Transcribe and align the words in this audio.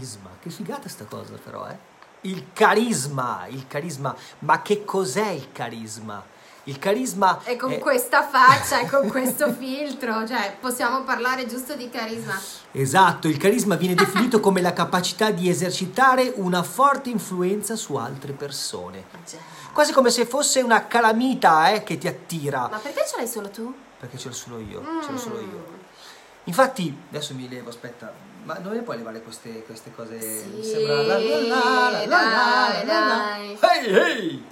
carisma. 0.00 0.30
Che 0.40 0.50
figata 0.50 0.88
sta 0.88 1.04
cosa 1.04 1.34
però, 1.42 1.66
eh? 1.68 1.76
Il 2.22 2.46
carisma, 2.52 3.46
il 3.48 3.66
carisma. 3.66 4.14
Ma 4.40 4.62
che 4.62 4.84
cos'è 4.84 5.28
il 5.28 5.52
carisma? 5.52 6.22
Il 6.64 6.78
carisma 6.78 7.40
E 7.44 7.56
con 7.56 7.72
è- 7.72 7.78
questa 7.78 8.22
faccia 8.28 8.80
e 8.80 8.86
con 8.88 9.08
questo 9.08 9.52
filtro, 9.52 10.26
cioè 10.26 10.56
possiamo 10.60 11.02
parlare 11.02 11.46
giusto 11.46 11.74
di 11.74 11.88
carisma. 11.88 12.38
Esatto, 12.72 13.28
il 13.28 13.38
carisma 13.38 13.76
viene 13.76 13.94
definito 13.94 14.40
come 14.40 14.60
la 14.60 14.72
capacità 14.72 15.30
di 15.30 15.48
esercitare 15.48 16.32
una 16.36 16.62
forte 16.62 17.08
influenza 17.10 17.76
su 17.76 17.94
altre 17.96 18.32
persone. 18.32 19.04
Quasi 19.72 19.92
come 19.92 20.10
se 20.10 20.26
fosse 20.26 20.60
una 20.60 20.86
calamita 20.86 21.70
eh, 21.72 21.82
che 21.82 21.96
ti 21.96 22.06
attira. 22.08 22.68
Ma 22.70 22.78
perché 22.78 23.04
ce 23.08 23.16
l'hai 23.16 23.26
solo 23.28 23.48
tu? 23.50 23.72
Perché 23.98 24.18
ce 24.18 24.28
l'ho 24.28 24.34
solo 24.34 24.58
io, 24.60 24.82
ce 25.04 25.12
l'ho 25.12 25.18
solo 25.18 25.36
Mm. 25.40 25.50
io. 25.50 25.78
Infatti, 26.44 26.94
adesso 27.10 27.34
mi 27.34 27.48
levo, 27.48 27.68
aspetta, 27.70 28.12
ma 28.44 28.54
ne 28.54 28.80
puoi 28.82 28.96
levare 28.96 29.20
queste, 29.22 29.62
queste 29.64 29.92
cose? 29.94 30.14
Mi 30.14 30.62
Sì, 30.62 30.70
sembra 30.70 31.02
la 31.02 31.18
la 31.18 31.18
la 31.18 32.06
la 32.06 32.84
la 32.84 33.06
la. 33.06 33.36
Ehi, 33.38 33.86
ehi! 33.94 34.44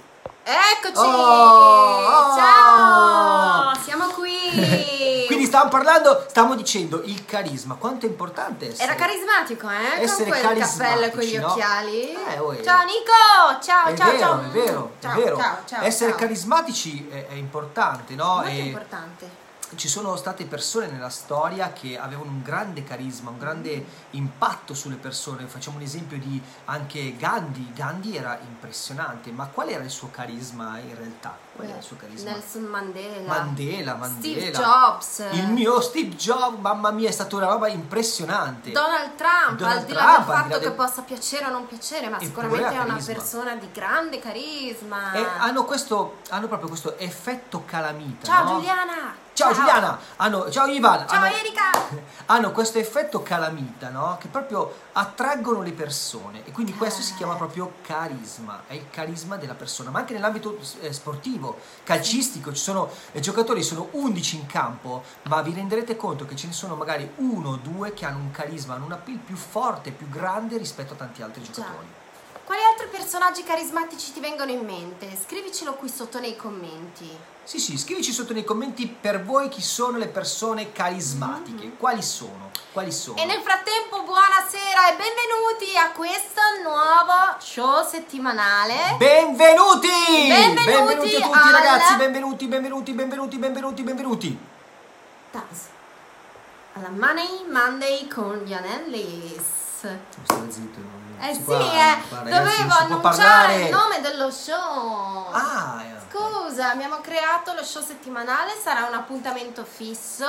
Eccoci! 0.43 0.97
Oh, 1.05 2.35
Ciao! 2.35 3.69
oh. 3.69 3.75
Siamo 3.83 4.07
qui! 4.07 5.25
Quindi 5.27 5.45
stavamo 5.45 5.69
parlando, 5.69 6.25
stavamo 6.27 6.55
dicendo 6.55 7.03
il 7.05 7.23
carisma, 7.25 7.75
quanto 7.75 8.07
è 8.07 8.09
importante 8.09 8.69
essere. 8.69 8.83
Era 8.83 8.95
carismatico, 8.95 9.69
eh? 9.69 10.01
Essere 10.01 10.31
con 10.31 10.39
quel 10.41 10.57
cappello 10.57 11.05
e 11.05 11.25
gli 11.25 11.37
no? 11.37 11.51
occhiali. 11.51 12.13
Eh, 12.13 12.39
oh, 12.39 12.53
eh. 12.55 12.63
Ciao 12.63 12.83
Nico! 12.83 13.61
Ciao, 13.61 13.87
È 13.89 13.95
ciao, 13.95 14.11
vero, 14.11 14.19
ciao. 14.19 14.41
è 14.41 14.47
vero, 14.47 14.91
ciao, 14.99 15.11
è 15.11 15.15
vero. 15.23 15.37
Ciao, 15.37 15.57
ciao, 15.65 15.83
Essere 15.83 16.11
ciao. 16.11 16.19
carismatici 16.19 17.07
è, 17.11 17.27
è 17.27 17.33
importante, 17.33 18.15
no? 18.15 18.35
Molto 18.35 18.49
E 18.49 18.57
importante. 18.57 19.47
Ci 19.75 19.87
sono 19.87 20.15
state 20.15 20.45
persone 20.45 20.87
nella 20.87 21.09
storia 21.09 21.71
che 21.73 21.97
avevano 21.97 22.31
un 22.31 22.41
grande 22.41 22.83
carisma, 22.83 23.29
un 23.29 23.37
grande 23.37 23.85
impatto 24.11 24.73
sulle 24.73 24.95
persone. 24.95 25.45
Facciamo 25.45 25.77
un 25.77 25.83
esempio 25.83 26.17
di 26.17 26.41
anche 26.65 27.15
Gandhi. 27.15 27.71
Gandhi 27.73 28.15
era 28.15 28.39
impressionante, 28.41 29.31
ma 29.31 29.47
qual 29.47 29.69
era 29.69 29.83
il 29.83 29.89
suo 29.89 30.09
carisma 30.09 30.79
in 30.79 30.95
realtà? 30.95 31.48
Qual 31.59 31.67
era 31.69 31.77
il 31.77 31.83
suo 31.83 31.95
carisma? 31.97 32.31
Nelson 32.31 32.61
Mandela. 32.63 33.27
Mandela, 33.27 33.95
Mandela. 33.95 34.39
Steve 34.39 34.51
Jobs. 34.51 35.23
Il 35.31 35.47
mio 35.49 35.81
Steve 35.81 36.15
Jobs, 36.15 36.57
mamma 36.59 36.91
mia, 36.91 37.09
è 37.09 37.11
stata 37.11 37.35
una 37.35 37.47
roba 37.47 37.67
impressionante. 37.67 38.71
Donald 38.71 39.15
Trump, 39.15 39.57
Donald 39.57 39.79
al 39.79 39.85
di 39.85 39.91
là 39.93 39.99
Trump, 39.99 40.17
del 40.27 40.35
fatto 40.35 40.47
del- 40.47 40.61
che 40.61 40.71
possa 40.71 41.01
piacere 41.01 41.45
o 41.45 41.49
non 41.49 41.67
piacere, 41.67 42.07
ma 42.09 42.15
Eppure 42.19 42.47
sicuramente 42.47 42.75
è 42.75 42.83
una 42.83 43.03
persona 43.05 43.55
di 43.55 43.69
grande 43.73 44.19
carisma. 44.19 45.11
E 45.13 45.25
hanno, 45.39 45.65
questo, 45.65 46.17
hanno 46.29 46.47
proprio 46.47 46.69
questo 46.69 46.97
effetto 46.97 47.63
calamita. 47.65 48.25
Ciao 48.25 48.43
no? 48.45 48.53
Giuliana! 48.55 49.27
Ciao, 49.33 49.53
Giuliana! 49.53 49.97
Hanno, 50.17 50.49
ciao 50.51 50.65
Ivan! 50.67 51.07
Ciao 51.07 51.23
hanno, 51.23 51.33
Erika! 51.33 51.71
hanno 52.27 52.51
questo 52.51 52.77
effetto 52.77 53.23
calamita, 53.23 53.87
no? 53.87 54.17
Che 54.19 54.27
proprio 54.27 54.73
attraggono 54.91 55.61
le 55.61 55.71
persone 55.71 56.45
e 56.45 56.51
quindi 56.51 56.73
questo 56.75 57.01
si 57.01 57.13
Eh. 57.13 57.15
chiama 57.15 57.35
proprio 57.35 57.75
carisma, 57.81 58.63
è 58.67 58.73
il 58.73 58.89
carisma 58.89 59.37
della 59.37 59.53
persona, 59.53 59.91
ma 59.91 59.99
anche 59.99 60.11
nell'ambito 60.13 60.59
eh, 60.81 60.91
sportivo, 60.91 61.48
calcistico, 61.83 62.51
ci 62.53 62.61
sono 62.61 62.89
eh, 63.11 63.19
giocatori, 63.19 63.63
sono 63.63 63.89
11 63.91 64.35
in 64.35 64.45
campo, 64.45 65.03
ma 65.23 65.41
vi 65.41 65.53
renderete 65.53 65.95
conto 65.95 66.25
che 66.25 66.35
ce 66.35 66.47
ne 66.47 66.53
sono 66.53 66.75
magari 66.75 67.09
uno 67.17 67.51
o 67.51 67.55
due 67.55 67.93
che 67.93 68.05
hanno 68.05 68.19
un 68.19 68.31
carisma, 68.31 68.75
hanno 68.75 68.85
un 68.85 68.91
appeal 68.93 69.17
più 69.17 69.35
forte, 69.35 69.91
più 69.91 70.09
grande 70.09 70.57
rispetto 70.57 70.93
a 70.93 70.97
tanti 70.97 71.21
altri 71.21 71.43
giocatori. 71.43 71.98
Quali 72.49 72.63
altri 72.63 72.87
personaggi 72.87 73.43
carismatici 73.43 74.11
ti 74.11 74.19
vengono 74.19 74.49
in 74.49 74.65
mente? 74.65 75.07
Scrivicelo 75.23 75.75
qui 75.75 75.87
sotto 75.87 76.19
nei 76.19 76.35
commenti. 76.35 77.07
Sì, 77.43 77.59
sì, 77.59 77.77
scrivici 77.77 78.11
sotto 78.11 78.33
nei 78.33 78.43
commenti 78.43 78.87
per 78.87 79.23
voi 79.23 79.49
chi 79.49 79.61
sono 79.61 79.99
le 79.99 80.07
persone 80.07 80.71
carismatiche, 80.71 81.73
quali 81.77 82.01
sono? 82.01 82.49
Quali 82.73 82.91
sono? 82.91 83.19
E 83.19 83.25
nel 83.25 83.41
frattempo 83.41 84.01
buonasera 84.01 84.89
e 84.89 84.95
benvenuti 84.95 85.77
a 85.77 85.91
questo 85.91 86.41
nuovo 86.63 87.35
show 87.37 87.87
settimanale. 87.87 88.95
Benvenuti! 88.97 89.87
Benvenuti 90.27 91.15
a 91.17 91.21
tutti 91.21 91.37
alla- 91.37 91.51
ragazzi, 91.51 91.95
benvenuti, 91.97 92.47
benvenuti, 92.47 92.93
benvenuti, 92.93 93.37
benvenuti, 93.37 93.83
benvenuti. 93.83 94.39
Dance. 95.29 95.67
Alla 96.73 96.89
Money 96.89 97.45
Monday 97.47 98.07
con 98.07 98.37
gli 98.43 98.53
Anellis. 98.53 99.58
Stare 99.79 100.51
zitto, 100.51 100.79
non 100.79 101.17
Eh 101.21 101.33
si 101.33 101.39
sì, 101.39 101.41
può- 101.43 101.55
eh, 101.57 101.97
ragazzi, 102.09 102.09
dovevo 102.23 102.73
annunciare 102.73 102.99
parlare. 102.99 103.61
il 103.63 103.69
nome 103.69 104.01
dello 104.01 104.29
show. 104.31 105.27
Ah, 105.31 105.81
eh, 105.83 105.97
Scusa, 106.11 106.71
abbiamo 106.71 106.99
creato 106.99 107.53
lo 107.53 107.63
show 107.63 107.81
settimanale, 107.81 108.51
sarà 108.61 108.85
un 108.87 108.93
appuntamento 108.95 109.63
fisso. 109.63 110.25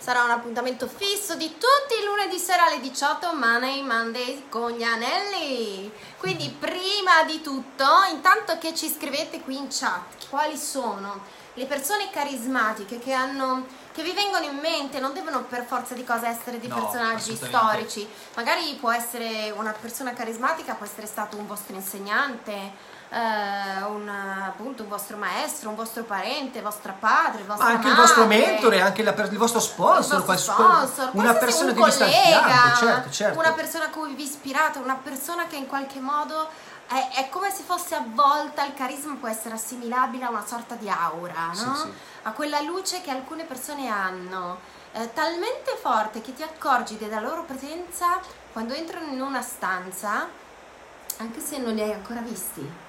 Sarà 0.00 0.22
un 0.22 0.30
appuntamento 0.30 0.86
fisso 0.86 1.34
di 1.34 1.48
tutti 1.50 2.00
i 2.00 2.04
lunedì 2.04 2.38
sera 2.38 2.66
alle 2.66 2.78
18 2.78 3.34
Money 3.34 3.82
Monday 3.82 4.48
con 4.48 4.70
gli 4.70 4.84
anelli. 4.84 5.92
Quindi 6.18 6.48
prima 6.50 7.24
di 7.26 7.40
tutto, 7.40 7.84
intanto 8.08 8.58
che 8.58 8.76
ci 8.76 8.88
scrivete 8.88 9.40
qui 9.40 9.56
in 9.56 9.66
chat, 9.68 10.28
quali 10.30 10.56
sono 10.56 11.20
le 11.58 11.66
persone 11.66 12.08
carismatiche 12.10 12.98
che 13.00 13.12
hanno 13.12 13.66
che 13.92 14.04
vi 14.04 14.12
vengono 14.12 14.44
in 14.44 14.56
mente, 14.58 15.00
non 15.00 15.12
devono 15.12 15.42
per 15.42 15.64
forza 15.64 15.92
di 15.92 16.04
cosa 16.04 16.28
essere 16.28 16.60
dei 16.60 16.68
No, 16.68 16.76
personaggi 16.76 17.34
storici. 17.34 18.08
Magari 18.36 18.76
può 18.78 18.92
essere 18.92 19.52
una 19.56 19.74
persona 19.78 20.12
carismatica, 20.12 20.74
può 20.74 20.86
essere 20.86 21.08
stato 21.08 21.36
un 21.36 21.48
vostro 21.48 21.74
insegnante, 21.74 22.52
eh, 22.52 23.82
un, 23.88 24.08
appunto 24.08 24.84
un 24.84 24.88
vostro 24.88 25.16
maestro, 25.16 25.70
un 25.70 25.74
vostro 25.74 26.04
parente, 26.04 26.60
vostro 26.60 26.94
padre, 27.00 27.42
vostra 27.42 27.66
Ma 27.66 27.72
anche 27.72 27.88
il 27.88 27.96
vostro 27.96 28.22
madre. 28.24 28.36
mentore, 28.36 28.80
anche 28.80 29.02
la 29.02 29.12
il 29.16 29.36
vostro 29.36 29.58
sponsor, 29.58 30.20
Il 30.20 30.24
vostro 30.26 30.52
sponsor, 30.52 31.10
una 31.14 31.34
persona 31.34 31.72
un 31.72 31.76
che 31.76 31.84
vi 31.84 31.90
sta 31.90 32.04
collega, 32.04 32.74
certo, 32.78 33.10
certo. 33.10 33.38
una 33.40 33.52
persona 33.52 33.84
a 33.86 33.88
cui 33.88 34.14
vi 34.14 34.22
ispirate, 34.22 34.78
una 34.78 35.00
persona 35.02 35.48
che 35.48 35.56
in 35.56 35.66
qualche 35.66 35.98
modo 35.98 36.48
è, 36.88 37.10
è 37.14 37.28
come 37.28 37.50
se 37.50 37.62
fosse 37.62 37.94
avvolta, 37.94 38.64
il 38.64 38.74
carisma 38.74 39.14
può 39.14 39.28
essere 39.28 39.54
assimilabile 39.54 40.24
a 40.24 40.30
una 40.30 40.44
sorta 40.44 40.74
di 40.74 40.88
aura, 40.88 41.50
Sì, 41.52 41.64
no? 41.64 41.74
sì. 41.76 41.92
A 42.22 42.32
quella 42.32 42.60
luce 42.60 43.00
che 43.02 43.10
alcune 43.10 43.44
persone 43.44 43.88
hanno, 43.88 44.58
eh, 44.92 45.12
talmente 45.12 45.76
forte 45.80 46.20
che 46.20 46.34
ti 46.34 46.42
accorgi 46.42 46.96
della 46.96 47.20
loro 47.20 47.44
presenza 47.44 48.20
quando 48.52 48.74
entrano 48.74 49.12
in 49.12 49.20
una 49.20 49.42
stanza, 49.42 50.28
anche 51.18 51.40
se 51.40 51.58
non 51.58 51.74
li 51.74 51.82
hai 51.82 51.92
ancora 51.92 52.20
visti 52.20 52.86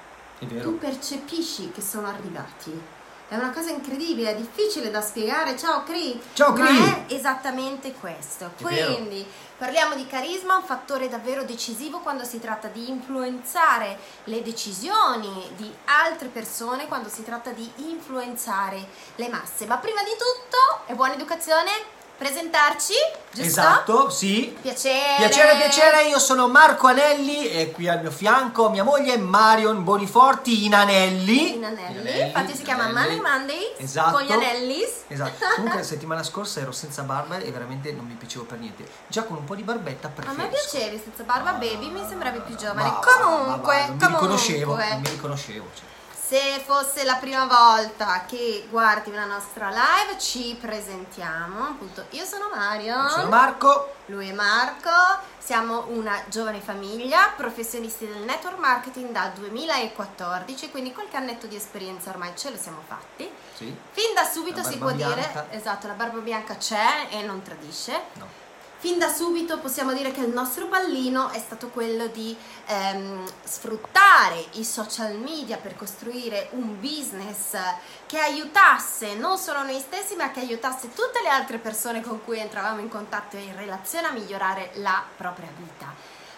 tu 0.62 0.78
percepisci 0.78 1.72
che 1.72 1.82
sono 1.82 2.08
arrivati. 2.08 2.82
È 3.30 3.36
una 3.36 3.52
cosa 3.52 3.70
incredibile, 3.70 4.32
è 4.32 4.36
difficile 4.36 4.90
da 4.90 5.02
spiegare. 5.02 5.56
Ciao 5.56 5.84
Cri! 5.84 6.20
Ciao, 6.34 6.52
Ma 6.52 6.66
Cri! 6.66 7.06
è 7.06 7.14
esattamente 7.14 7.94
questo. 7.94 8.46
È 8.58 8.64
vero. 8.64 8.96
Quindi 8.96 9.24
parliamo 9.56 9.94
di 9.94 10.08
carisma, 10.08 10.56
un 10.56 10.64
fattore 10.64 11.08
davvero 11.10 11.44
decisivo 11.44 12.00
quando 12.00 12.24
si 12.24 12.40
tratta 12.40 12.70
di 12.70 12.90
influenzare 12.90 14.00
le 14.24 14.42
decisioni 14.42 15.48
di 15.56 15.72
altre 15.86 16.30
persone, 16.30 16.88
quando 16.88 17.08
si 17.08 17.24
tratta 17.24 17.52
di 17.52 17.70
influenzare 17.76 18.84
le 19.14 19.30
masse. 19.30 19.68
Ma 19.68 19.78
prima 19.78 20.02
di 20.02 20.16
tutto, 20.18 20.92
è 20.92 20.96
buona 20.96 21.14
educazione 21.14 21.98
presentarci, 22.20 22.94
giusto? 23.32 23.48
Esatto, 23.48 24.10
sì. 24.10 24.56
Piacere. 24.62 25.16
Piacere, 25.18 25.56
piacere, 25.56 26.04
io 26.04 26.20
sono 26.20 26.48
Marco 26.50 26.88
Anelli 26.88 27.50
e 27.50 27.72
qui 27.72 27.88
al 27.88 28.02
mio 28.02 28.12
fianco 28.12 28.70
mia 28.70 28.84
moglie 28.84 29.18
Marion 29.18 29.84
Boniforti 29.86 30.66
in 30.66 30.76
anelli. 30.76 31.56
In 31.56 31.64
anelli, 31.64 31.92
In 31.92 32.00
anelli, 32.08 32.22
infatti 32.28 32.56
si 32.56 32.64
chiama. 32.64 32.88
Money 32.92 33.20
Monday 33.22 33.74
Esatto. 33.78 34.18
con 34.18 34.22
gli 34.24 34.32
anellis. 34.32 35.04
Esatto. 35.08 35.46
Comunque 35.56 35.80
la 35.80 35.86
settimana 35.88 36.22
scorsa 36.24 36.60
ero 36.60 36.72
senza 36.74 37.04
barba 37.04 37.38
e 37.38 37.50
veramente 37.52 37.92
non 37.94 38.06
mi 38.06 38.16
piacevo 38.16 38.44
per 38.44 38.58
niente. 38.60 38.86
Già 39.08 39.24
con 39.24 39.38
un 39.38 39.46
po' 39.46 39.56
di 39.56 39.64
barbetta 39.64 40.08
A 40.08 40.12
preferisco. 40.12 40.42
me 40.44 40.50
piacevi 40.50 41.02
senza 41.02 41.24
barba, 41.24 41.54
baby, 41.54 41.90
mi 41.90 42.04
sembravi 42.08 42.42
più 42.46 42.56
giovane. 42.56 42.82
ma- 42.90 43.00
comunque, 43.00 43.74
ma- 43.76 43.80
ma- 43.80 43.86
non 43.88 43.96
mi 43.96 43.98
comunque, 43.98 44.20
riconoscevo, 44.20 44.76
non 44.76 45.00
mi 45.02 45.10
riconoscevo. 45.10 45.66
cioè. 45.74 45.86
Se 46.30 46.62
fosse 46.64 47.04
la 47.06 47.16
prima 47.16 47.48
volta 47.48 48.24
che 48.28 48.68
guardi 48.70 49.10
una 49.10 49.26
nostra 49.26 49.70
live, 49.70 50.20
ci 50.20 50.56
presentiamo. 50.62 51.70
Appunto, 51.70 52.06
io 52.12 52.24
sono 52.24 52.52
Mario. 52.54 53.10
Sono 53.10 53.30
Marco. 53.30 53.96
Lui 54.06 54.30
è 54.30 54.32
Marco, 54.32 54.92
siamo 55.40 55.86
una 55.88 56.22
giovane 56.28 56.60
famiglia, 56.60 57.34
professionisti 57.36 58.06
del 58.06 58.22
network 58.22 58.60
marketing 58.60 59.10
dal 59.10 59.32
2014, 59.32 60.70
quindi 60.70 60.94
qualche 60.94 61.18
annetto 61.18 61.48
di 61.48 61.56
esperienza 61.56 62.12
ormai 62.12 62.34
ce 62.36 62.52
lo 62.52 62.58
siamo 62.58 62.84
fatti. 62.86 63.28
Sì. 63.56 63.76
Fin 63.90 64.14
da 64.14 64.24
subito 64.24 64.62
si 64.62 64.78
può 64.78 64.92
bianca. 64.92 65.16
dire, 65.16 65.48
esatto, 65.50 65.88
la 65.88 65.94
barba 65.94 66.20
bianca 66.20 66.58
c'è 66.58 67.08
e 67.10 67.24
non 67.24 67.42
tradisce. 67.42 68.02
No. 68.14 68.49
Fin 68.82 68.98
da 68.98 69.14
subito 69.14 69.60
possiamo 69.60 69.92
dire 69.92 70.14
che 70.14 70.22
il 70.22 70.30
nostro 70.30 70.68
pallino 70.68 71.32
è 71.32 71.38
stato 71.38 71.68
quello 71.68 72.08
di 72.08 72.34
ehm, 72.68 73.30
sfruttare 73.44 74.46
i 74.54 74.64
social 74.64 75.18
media 75.18 75.58
per 75.58 75.76
costruire 75.76 76.48
un 76.52 76.80
business 76.80 77.58
che 78.06 78.20
aiutasse 78.20 79.16
non 79.16 79.38
solo 79.38 79.64
noi 79.64 79.78
stessi, 79.80 80.16
ma 80.16 80.32
che 80.32 80.40
aiutasse 80.40 80.94
tutte 80.94 81.22
le 81.22 81.28
altre 81.28 81.58
persone 81.58 82.02
con 82.02 82.24
cui 82.24 82.40
entravamo 82.40 82.80
in 82.80 82.88
contatto 82.88 83.36
e 83.36 83.42
in 83.42 83.56
relazione 83.58 84.08
a 84.08 84.12
migliorare 84.12 84.72
la 84.76 85.04
propria 85.18 85.50
vita. 85.58 85.94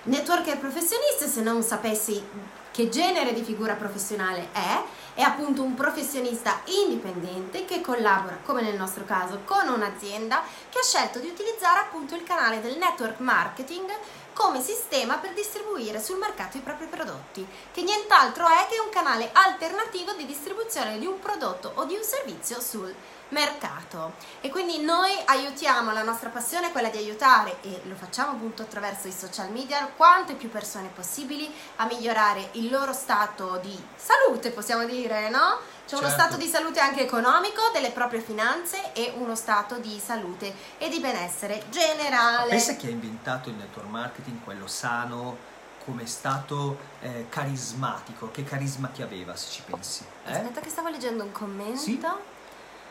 Networker 0.05 0.57
professionista, 0.57 1.27
se 1.27 1.41
non 1.41 1.61
sapessi 1.61 2.27
che 2.71 2.89
genere 2.89 3.33
di 3.33 3.43
figura 3.43 3.75
professionale 3.75 4.47
è, 4.51 4.81
è 5.13 5.21
appunto 5.21 5.61
un 5.61 5.73
professionista 5.73 6.61
indipendente 6.65 7.65
che 7.65 7.81
collabora, 7.81 8.39
come 8.43 8.61
nel 8.61 8.75
nostro 8.75 9.05
caso, 9.05 9.41
con 9.45 9.67
un'azienda 9.67 10.41
che 10.69 10.79
ha 10.79 10.83
scelto 10.83 11.19
di 11.19 11.27
utilizzare 11.27 11.79
appunto 11.79 12.15
il 12.15 12.23
canale 12.23 12.61
del 12.61 12.77
network 12.77 13.19
marketing 13.19 13.89
come 14.33 14.61
sistema 14.61 15.17
per 15.17 15.33
distribuire 15.33 16.01
sul 16.01 16.17
mercato 16.17 16.57
i 16.57 16.61
propri 16.61 16.85
prodotti, 16.85 17.45
che 17.71 17.81
nient'altro 17.81 18.47
è 18.47 18.67
che 18.69 18.79
un 18.79 18.89
canale 18.89 19.29
alternativo 19.33 20.13
di 20.13 20.25
distribuzione 20.25 20.97
di 20.97 21.05
un 21.05 21.19
prodotto 21.19 21.71
o 21.75 21.85
di 21.85 21.95
un 21.95 22.03
servizio 22.03 22.59
sul 22.61 22.83
mercato 22.83 23.20
mercato 23.31 24.13
e 24.39 24.49
quindi 24.49 24.81
noi 24.81 25.11
aiutiamo 25.25 25.91
la 25.91 26.03
nostra 26.03 26.29
passione 26.29 26.67
è 26.67 26.71
quella 26.71 26.89
di 26.89 26.97
aiutare 26.97 27.57
e 27.61 27.81
lo 27.85 27.95
facciamo 27.95 28.31
appunto 28.31 28.61
attraverso 28.61 29.07
i 29.07 29.11
social 29.11 29.51
media 29.51 29.87
quante 29.95 30.35
più 30.35 30.49
persone 30.49 30.89
possibili 30.93 31.51
a 31.77 31.85
migliorare 31.85 32.49
il 32.53 32.69
loro 32.69 32.93
stato 32.93 33.57
di 33.57 33.77
salute 33.95 34.51
possiamo 34.51 34.85
dire 34.85 35.29
no? 35.29 35.59
C'è 35.91 35.97
certo. 35.97 36.05
uno 36.05 36.13
stato 36.13 36.37
di 36.37 36.47
salute 36.47 36.79
anche 36.79 37.01
economico 37.01 37.61
delle 37.73 37.91
proprie 37.91 38.21
finanze 38.21 38.93
e 38.93 39.13
uno 39.17 39.35
stato 39.35 39.77
di 39.77 39.99
salute 39.99 40.53
e 40.77 40.87
di 40.87 40.99
benessere 40.99 41.63
generale. 41.69 42.49
Pensa 42.49 42.75
chi 42.75 42.87
ha 42.87 42.91
inventato 42.91 43.49
il 43.49 43.55
network 43.55 43.89
marketing, 43.89 44.41
quello 44.41 44.67
sano, 44.67 45.35
come 45.83 46.05
stato 46.05 46.77
eh, 47.01 47.25
carismatico, 47.27 48.31
che 48.31 48.43
carisma 48.43 48.87
ti 48.87 49.01
aveva 49.01 49.35
se 49.35 49.49
ci 49.49 49.63
pensi. 49.65 50.05
Eh? 50.25 50.31
Aspetta 50.31 50.61
che 50.61 50.69
stavo 50.69 50.87
leggendo 50.87 51.23
un 51.23 51.31
commento. 51.31 51.79
Sì? 51.79 51.99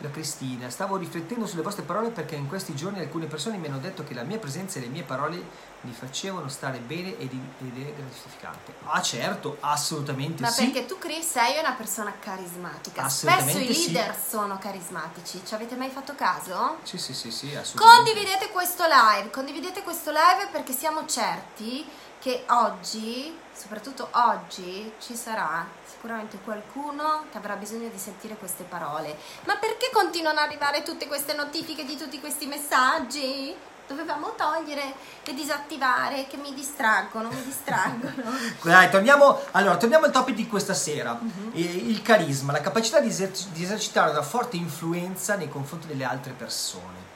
Da 0.00 0.11
Cristina. 0.11 0.70
Stavo 0.70 0.97
riflettendo 0.97 1.47
sulle 1.47 1.62
vostre 1.62 1.82
parole 1.82 2.11
perché 2.11 2.35
in 2.35 2.49
questi 2.49 2.75
giorni 2.75 3.00
alcune 3.00 3.26
persone 3.26 3.58
mi 3.58 3.67
hanno 3.67 3.79
detto 3.79 4.02
che 4.02 4.14
la 4.14 4.23
mia 4.23 4.38
presenza 4.38 4.79
e 4.79 4.82
le 4.82 4.88
mie 4.88 5.02
parole 5.02 5.69
mi 5.82 5.93
facevano 5.93 6.49
stare 6.49 6.79
bene 6.79 7.19
ed, 7.19 7.32
ed 7.32 7.87
è 7.87 7.94
gratificante. 7.94 8.75
Ah 8.85 9.00
certo, 9.02 9.58
assolutamente 9.61 10.43
Ma 10.43 10.49
sì. 10.49 10.64
Ma 10.67 10.70
perché 10.73 10.87
tu 10.87 10.99
Chris 10.99 11.31
sei 11.31 11.58
una 11.58 11.73
persona 11.73 12.14
carismatica. 12.19 13.08
Spesso 13.08 13.58
i 13.58 13.67
leader 13.67 14.14
sì. 14.14 14.31
sono 14.31 14.58
carismatici. 14.58 15.43
Ci 15.44 15.55
avete 15.55 15.76
mai 15.76 15.91
fatto 15.91 16.14
caso? 16.14 16.79
Sì, 16.82 16.99
sì, 16.99 17.12
sì, 17.12 17.31
sì, 17.31 17.55
assolutamente. 17.55 18.12
Condividete 18.12 18.49
questo 18.50 18.85
live, 18.85 19.31
condividete 19.31 19.82
questo 19.82 20.11
live 20.11 20.49
perché 20.50 20.73
siamo 20.73 21.06
certi 21.06 21.87
che 22.20 22.44
oggi, 22.49 23.37
soprattutto 23.52 24.08
oggi, 24.12 24.93
ci 25.00 25.17
sarà 25.17 25.67
sicuramente 25.84 26.38
qualcuno 26.44 27.25
che 27.31 27.38
avrà 27.38 27.56
bisogno 27.56 27.88
di 27.88 27.99
sentire 27.99 28.37
queste 28.37 28.64
parole. 28.64 29.17
Ma 29.46 29.56
perché 29.56 29.90
continuano 29.93 30.38
ad 30.38 30.46
arrivare 30.46 30.82
tutte 30.82 31.08
queste 31.08 31.32
notifiche 31.34 31.84
di 31.84 31.96
tutti 31.96 32.20
questi 32.20 32.46
messaggi? 32.46 33.56
Dovevamo 33.87 34.34
togliere 34.37 34.94
e 35.25 35.34
disattivare 35.34 36.26
che 36.28 36.37
mi 36.37 36.55
distraggono, 36.55 37.28
mi 37.28 37.43
distraggono. 37.43 38.31
Dai, 38.62 38.90
torniamo, 38.90 39.40
allora, 39.52 39.76
torniamo 39.78 40.05
al 40.05 40.12
topic 40.12 40.34
di 40.34 40.46
questa 40.46 40.75
sera. 40.75 41.19
Uh-huh. 41.20 41.50
Il 41.55 42.02
carisma, 42.02 42.52
la 42.52 42.61
capacità 42.61 43.00
di, 43.00 43.08
eser- 43.08 43.49
di 43.49 43.64
esercitare 43.64 44.11
una 44.11 44.23
forte 44.23 44.56
influenza 44.56 45.34
nei 45.37 45.49
confronti 45.49 45.87
delle 45.87 46.05
altre 46.05 46.32
persone. 46.32 47.09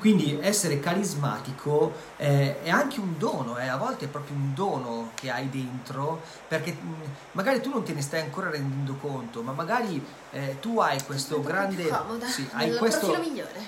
Quindi 0.00 0.36
essere 0.42 0.80
carismatico 0.80 1.92
eh, 2.16 2.60
è 2.62 2.70
anche 2.70 2.98
un 2.98 3.16
dono, 3.18 3.56
eh, 3.56 3.68
a 3.68 3.76
volte 3.76 4.06
è 4.06 4.08
proprio 4.08 4.34
un 4.34 4.52
dono 4.52 5.12
che 5.14 5.30
hai 5.30 5.48
dentro, 5.48 6.22
perché 6.48 6.72
mh, 6.72 6.88
mm, 6.88 7.02
magari 7.32 7.60
tu 7.60 7.70
non 7.70 7.84
te 7.84 7.92
ne 7.92 8.02
stai 8.02 8.20
ancora 8.20 8.50
rendendo 8.50 8.96
conto, 8.96 9.42
ma 9.42 9.52
magari 9.52 10.04
eh, 10.32 10.58
tu 10.58 10.80
hai 10.80 11.00
questo 11.04 11.40
grande... 11.40 11.86
Comoda, 11.86 12.26
sì, 12.26 12.48
hai 12.54 12.76
questo, 12.76 13.16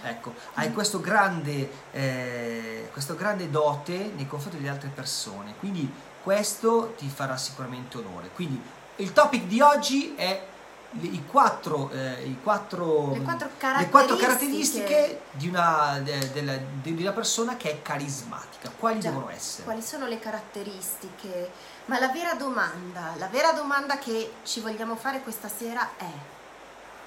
ecco, 0.03 0.35
hai 0.55 0.73
questo 0.73 1.01
grande, 1.01 1.71
eh, 1.93 2.89
questo 2.93 3.15
grande 3.15 3.49
dote 3.49 4.11
nei 4.17 4.27
confronti 4.27 4.57
delle 4.57 4.71
altre 4.71 4.91
persone, 4.93 5.55
quindi 5.61 5.89
questo 6.21 6.95
ti 6.99 7.09
farà 7.09 7.37
sicuramente 7.37 7.97
onore. 7.97 8.31
Quindi 8.35 8.61
il 8.97 9.13
topic 9.13 9.45
di 9.45 9.61
oggi 9.61 10.17
è 10.17 10.48
i 10.93 11.25
quattro, 11.27 11.91
eh, 11.91 12.25
i 12.25 12.39
quattro, 12.43 13.13
le, 13.13 13.23
quattro 13.23 13.51
le, 13.79 13.89
quattro 13.89 14.17
caratteristiche 14.17 15.23
di 15.33 15.49
una, 15.49 16.01
de, 16.03 16.19
de, 16.33 16.43
de, 16.43 16.65
di 16.83 17.03
una, 17.03 17.13
persona 17.13 17.57
che 17.57 17.71
è 17.71 17.83
carismatica. 17.83 18.71
Quali 18.77 18.99
Già, 18.99 19.11
devono 19.11 19.29
essere? 19.31 19.65
Quali 19.65 19.83
sono 19.83 20.07
le 20.07 20.19
caratteristiche? 20.19 21.51
Ma 21.87 21.99
la 21.99 22.09
vera 22.09 22.35
domanda, 22.35 23.13
la 23.19 23.29
vera 23.29 23.53
domanda 23.53 23.99
che 23.99 24.33
ci 24.45 24.61
vogliamo 24.61 24.97
fare 24.97 25.21
questa 25.21 25.49
sera 25.49 25.91
è 25.99 26.11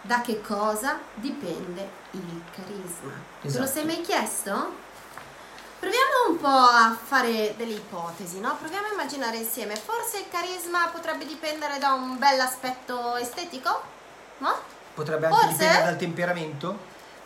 da 0.02 0.22
che 0.22 0.42
cosa 0.42 1.00
dipende 1.16 1.90
il 2.12 2.42
carisma? 2.52 3.14
Esatto. 3.42 3.52
Te 3.52 3.60
lo 3.60 3.66
sei 3.66 3.86
mai 3.86 4.02
chiesto? 4.02 4.90
Proviamo 5.82 6.30
un 6.30 6.38
po' 6.38 6.48
a 6.48 6.96
fare 6.96 7.56
delle 7.58 7.74
ipotesi, 7.74 8.40
no? 8.40 8.56
Proviamo 8.56 8.86
a 8.86 8.92
immaginare 8.92 9.38
insieme. 9.38 9.76
Forse 9.76 10.20
il 10.20 10.30
carisma 10.30 10.90
potrebbe 10.90 11.26
dipendere 11.26 11.80
da 11.80 11.94
un 11.94 12.20
bel 12.20 12.40
aspetto 12.40 13.16
estetico? 13.16 13.82
No? 14.38 14.56
Potrebbe 14.94 15.26
anche 15.26 15.40
Forse? 15.40 15.54
dipendere 15.54 15.84
dal 15.84 15.98
temperamento? 15.98 16.80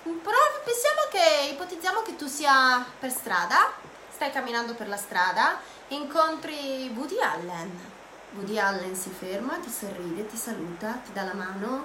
Però 0.04 0.38
pensiamo 0.64 1.02
che, 1.12 1.52
ipotizziamo 1.52 2.02
che 2.02 2.16
tu 2.16 2.28
sia 2.28 2.86
per 2.98 3.12
strada, 3.12 3.74
stai 4.10 4.32
camminando 4.32 4.74
per 4.74 4.88
la 4.88 4.96
strada, 4.96 5.60
incontri 5.90 6.90
Woody 6.96 7.20
Allen. 7.20 7.78
Woody 8.36 8.58
Allen 8.58 8.96
si 8.96 9.10
ferma, 9.10 9.56
ti 9.56 9.70
sorride, 9.70 10.28
ti 10.28 10.38
saluta, 10.38 10.94
ti 11.04 11.12
dà 11.12 11.24
la 11.24 11.34
mano. 11.34 11.84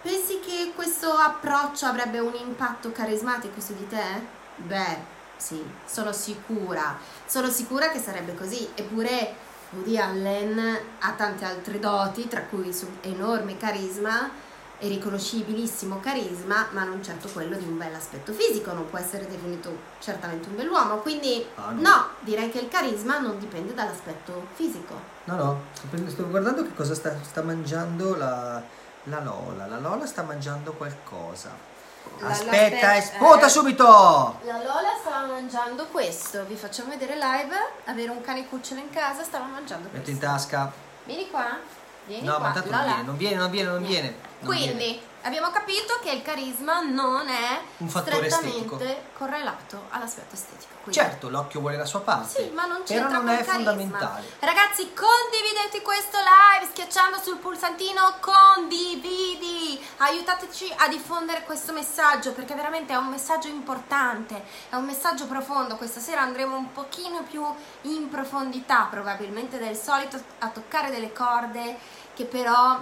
Pensi 0.00 0.38
che 0.38 0.70
questo 0.76 1.12
approccio 1.12 1.86
avrebbe 1.86 2.20
un 2.20 2.34
impatto 2.36 2.92
carismatico 2.92 3.60
su 3.60 3.74
di 3.74 3.88
te? 3.88 4.40
Beh, 4.54 5.20
sì, 5.42 5.60
sono 5.84 6.12
sicura, 6.12 6.96
sono 7.26 7.50
sicura 7.50 7.88
che 7.88 7.98
sarebbe 7.98 8.34
così, 8.36 8.68
eppure 8.74 9.34
Woody 9.70 9.98
Allen 9.98 10.78
ha 11.00 11.12
tante 11.12 11.44
altre 11.44 11.80
doti, 11.80 12.28
tra 12.28 12.42
cui 12.42 12.68
un 12.68 12.96
enorme 13.00 13.56
carisma 13.56 14.30
e 14.78 14.86
riconoscibilissimo 14.86 15.98
carisma, 15.98 16.68
ma 16.70 16.84
non 16.84 17.02
certo 17.02 17.28
quello 17.28 17.56
di 17.56 17.64
un 17.64 17.76
bel 17.76 17.92
aspetto 17.92 18.32
fisico, 18.32 18.72
non 18.72 18.88
può 18.88 18.98
essere 18.98 19.26
definito 19.26 19.76
certamente 19.98 20.48
un 20.48 20.56
bell'uomo, 20.56 20.98
quindi 20.98 21.44
ah, 21.56 21.70
no. 21.70 21.80
no. 21.80 22.06
direi 22.20 22.48
che 22.50 22.60
il 22.60 22.68
carisma 22.68 23.18
non 23.18 23.38
dipende 23.40 23.74
dall'aspetto 23.74 24.46
fisico. 24.54 24.94
No, 25.24 25.34
no, 25.34 25.60
sto 26.06 26.28
guardando 26.28 26.62
che 26.62 26.74
cosa 26.74 26.94
sta, 26.94 27.16
sta 27.20 27.42
mangiando 27.42 28.14
la, 28.14 28.62
la 29.04 29.20
Lola, 29.20 29.66
la 29.66 29.78
Lola 29.78 30.06
sta 30.06 30.22
mangiando 30.22 30.72
qualcosa. 30.72 31.71
Aspetta, 32.20 33.00
sputa 33.00 33.46
eh, 33.46 33.48
subito! 33.48 34.38
La 34.44 34.58
Lola 34.58 34.96
stava 35.00 35.26
mangiando 35.26 35.86
questo. 35.86 36.44
Vi 36.44 36.54
facciamo 36.54 36.90
vedere 36.90 37.14
live. 37.14 37.56
Avere 37.86 38.10
un 38.10 38.20
cane 38.20 38.48
cucciolo 38.48 38.80
in 38.80 38.90
casa, 38.90 39.22
stava 39.22 39.46
mangiando 39.46 39.88
questo. 39.88 39.98
Metti 39.98 40.10
in 40.10 40.18
tasca. 40.18 40.72
Vieni 41.04 41.28
qua. 41.30 41.58
Vieni 42.06 42.26
no, 42.26 42.36
qua. 42.36 42.48
ma 42.48 42.52
tanto 42.52 42.70
non 42.70 42.82
viene, 42.84 43.02
non 43.02 43.16
viene, 43.16 43.36
non 43.36 43.50
viene, 43.50 43.70
non 43.70 43.82
viene. 43.82 44.16
Non 44.40 44.54
Quindi, 44.54 44.76
viene. 44.76 45.00
abbiamo 45.22 45.50
capito 45.50 46.00
che 46.02 46.10
il 46.10 46.22
carisma 46.22 46.80
non 46.80 47.28
è 47.28 47.60
un 47.76 47.88
fattore 47.88 48.26
estetico. 48.26 48.76
correlato 49.16 49.84
all'aspetto 49.90 50.34
estetico. 50.34 50.74
Quindi. 50.82 50.98
Certo, 50.98 51.28
l'occhio 51.28 51.60
vuole 51.60 51.76
la 51.76 51.84
sua 51.84 52.00
parte. 52.00 52.42
Sì, 52.42 52.50
ma 52.50 52.66
non 52.66 52.82
c'entra 52.84 53.06
però 53.06 53.20
non 53.20 53.28
è 53.28 53.36
carisma. 53.36 53.52
fondamentale. 53.54 54.26
Ragazzi, 54.40 54.92
condividete 54.92 55.80
questo 55.82 56.18
live 56.18 56.70
schiacciando 56.72 57.18
sul 57.22 57.36
pulsantino 57.36 58.16
condividi. 58.18 59.61
Aiutateci 59.98 60.72
a 60.78 60.88
diffondere 60.88 61.42
questo 61.42 61.72
messaggio 61.72 62.32
perché 62.32 62.54
veramente 62.54 62.92
è 62.92 62.96
un 62.96 63.08
messaggio 63.08 63.48
importante, 63.48 64.42
è 64.68 64.74
un 64.74 64.84
messaggio 64.84 65.26
profondo. 65.26 65.76
Questa 65.76 66.00
sera 66.00 66.22
andremo 66.22 66.56
un 66.56 66.72
pochino 66.72 67.22
più 67.22 67.44
in 67.82 68.08
profondità, 68.08 68.88
probabilmente 68.90 69.58
del 69.58 69.76
solito, 69.76 70.20
a 70.38 70.48
toccare 70.48 70.90
delle 70.90 71.12
corde 71.12 71.78
che 72.14 72.24
però 72.24 72.78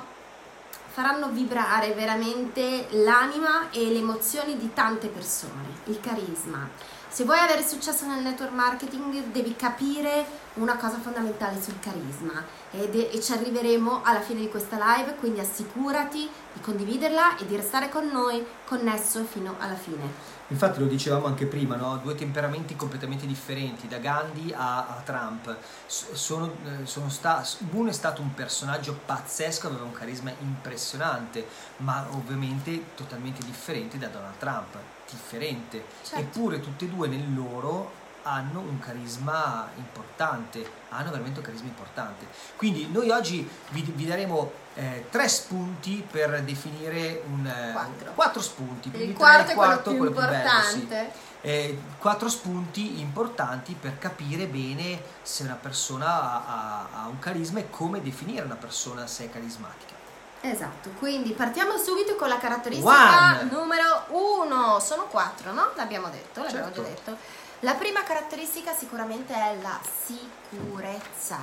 faranno 0.93 1.29
vibrare 1.29 1.93
veramente 1.93 2.87
l'anima 2.91 3.71
e 3.71 3.85
le 3.85 3.99
emozioni 3.99 4.57
di 4.57 4.73
tante 4.73 5.09
persone, 5.09 5.81
il 5.85 6.01
carisma. 6.01 6.69
Se 7.13 7.25
vuoi 7.25 7.41
avere 7.41 7.67
successo 7.67 8.07
nel 8.07 8.23
network 8.23 8.53
marketing 8.53 9.33
devi 9.33 9.57
capire 9.57 10.25
una 10.55 10.77
cosa 10.77 10.97
fondamentale 11.01 11.61
sul 11.61 11.81
carisma 11.81 12.45
ed, 12.71 12.95
e 12.95 13.21
ci 13.21 13.33
arriveremo 13.33 14.03
alla 14.05 14.21
fine 14.21 14.39
di 14.39 14.49
questa 14.49 14.77
live, 14.79 15.17
quindi 15.17 15.41
assicurati 15.41 16.31
di 16.53 16.61
condividerla 16.61 17.37
e 17.37 17.47
di 17.47 17.57
restare 17.57 17.89
con 17.89 18.07
noi 18.07 18.47
connesso 18.65 19.25
fino 19.25 19.57
alla 19.59 19.75
fine. 19.75 20.40
Infatti 20.51 20.81
lo 20.81 20.87
dicevamo 20.87 21.27
anche 21.27 21.47
prima, 21.47 21.77
no? 21.77 21.97
due 21.99 22.17
temperamenti 22.17 22.75
completamente 22.75 23.25
differenti, 23.25 23.87
da 23.87 23.99
Gandhi 23.99 24.53
a, 24.53 24.79
a 24.89 25.01
Trump. 25.05 25.57
Sono, 25.87 26.53
eh, 26.65 26.87
sono 26.87 27.09
sta, 27.09 27.45
uno 27.71 27.89
è 27.89 27.93
stato 27.93 28.21
un 28.21 28.35
personaggio 28.35 28.99
pazzesco, 29.07 29.69
aveva 29.69 29.85
un 29.85 29.93
carisma 29.93 30.33
impressionante, 30.41 31.47
ma 31.79 32.05
ovviamente 32.11 32.95
totalmente 32.97 33.45
differente 33.45 33.97
da 33.97 34.09
Donald 34.09 34.39
Trump, 34.39 34.77
differente. 35.09 35.85
Certo. 36.03 36.19
Eppure 36.19 36.61
tutti 36.61 36.85
e 36.85 36.89
due 36.89 37.07
nel 37.07 37.33
loro 37.33 37.99
hanno 38.23 38.61
un 38.61 38.79
carisma 38.81 39.69
importante, 39.77 40.69
hanno 40.89 41.11
veramente 41.11 41.39
un 41.39 41.45
carisma 41.45 41.69
importante. 41.69 42.27
Quindi 42.57 42.89
noi 42.91 43.11
oggi 43.11 43.49
vi, 43.71 43.83
vi 43.83 44.05
daremo 44.05 44.60
eh, 44.75 45.07
tre 45.11 45.29
spunti 45.29 46.07
per 46.09 46.43
definire 46.43 47.23
un... 47.27 47.47
Eh, 47.47 47.73
Quattro. 47.73 48.13
quattro 48.15 48.43
spunti. 48.43 48.91
Il 48.95 49.01
Il 49.01 49.15
quarto 49.17 49.51
è 49.53 49.55
quello 49.55 49.71
quarto, 49.73 49.91
più 49.91 49.99
quello 49.99 50.15
bello, 50.15 50.63
sì. 50.63 50.79
importante. 50.79 51.29
Eh, 51.43 51.81
quattro 51.99 52.29
spunti 52.29 53.01
importanti 53.01 53.75
per 53.79 53.97
capire 53.99 54.47
bene 54.47 55.03
se 55.23 55.43
una 55.45 55.55
persona 55.55 56.07
ha, 56.07 56.45
ha- 56.47 56.89
ha 57.03 57.07
un 57.09 57.19
carisma 57.19 57.61
e 57.61 57.71
come 57.71 58.03
definire 58.03 58.45
una 58.45 58.57
persona 58.57 59.07
se 59.07 59.25
è 59.25 59.31
carismatica. 59.31 59.95
Esatto, 60.43 60.91
quindi 60.99 61.33
partiamo 61.33 61.77
subito 61.77 62.17
con 62.17 62.29
la 62.29 62.39
caratteristica 62.39 63.41
One. 63.41 63.51
numero 63.51 64.05
uno. 64.09 64.79
Sono 64.81 65.05
quattro, 65.05 65.53
no? 65.53 65.71
L'abbiamo 65.77 66.09
detto, 66.09 66.43
l'abbiamo 66.43 66.67
Certo. 66.67 66.83
già 66.83 66.89
detto. 66.89 67.17
La 67.61 67.75
prima 67.75 68.03
caratteristica 68.03 68.73
sicuramente 68.75 69.35
è 69.35 69.57
la 69.61 69.79
sicurezza. 70.07 71.39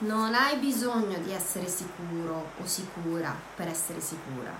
Non 0.00 0.34
hai 0.34 0.56
bisogno 0.56 1.18
di 1.18 1.30
essere 1.30 1.68
sicuro 1.68 2.52
o 2.58 2.66
sicura 2.66 3.34
per 3.54 3.68
essere 3.68 4.00
sicura. 4.00 4.50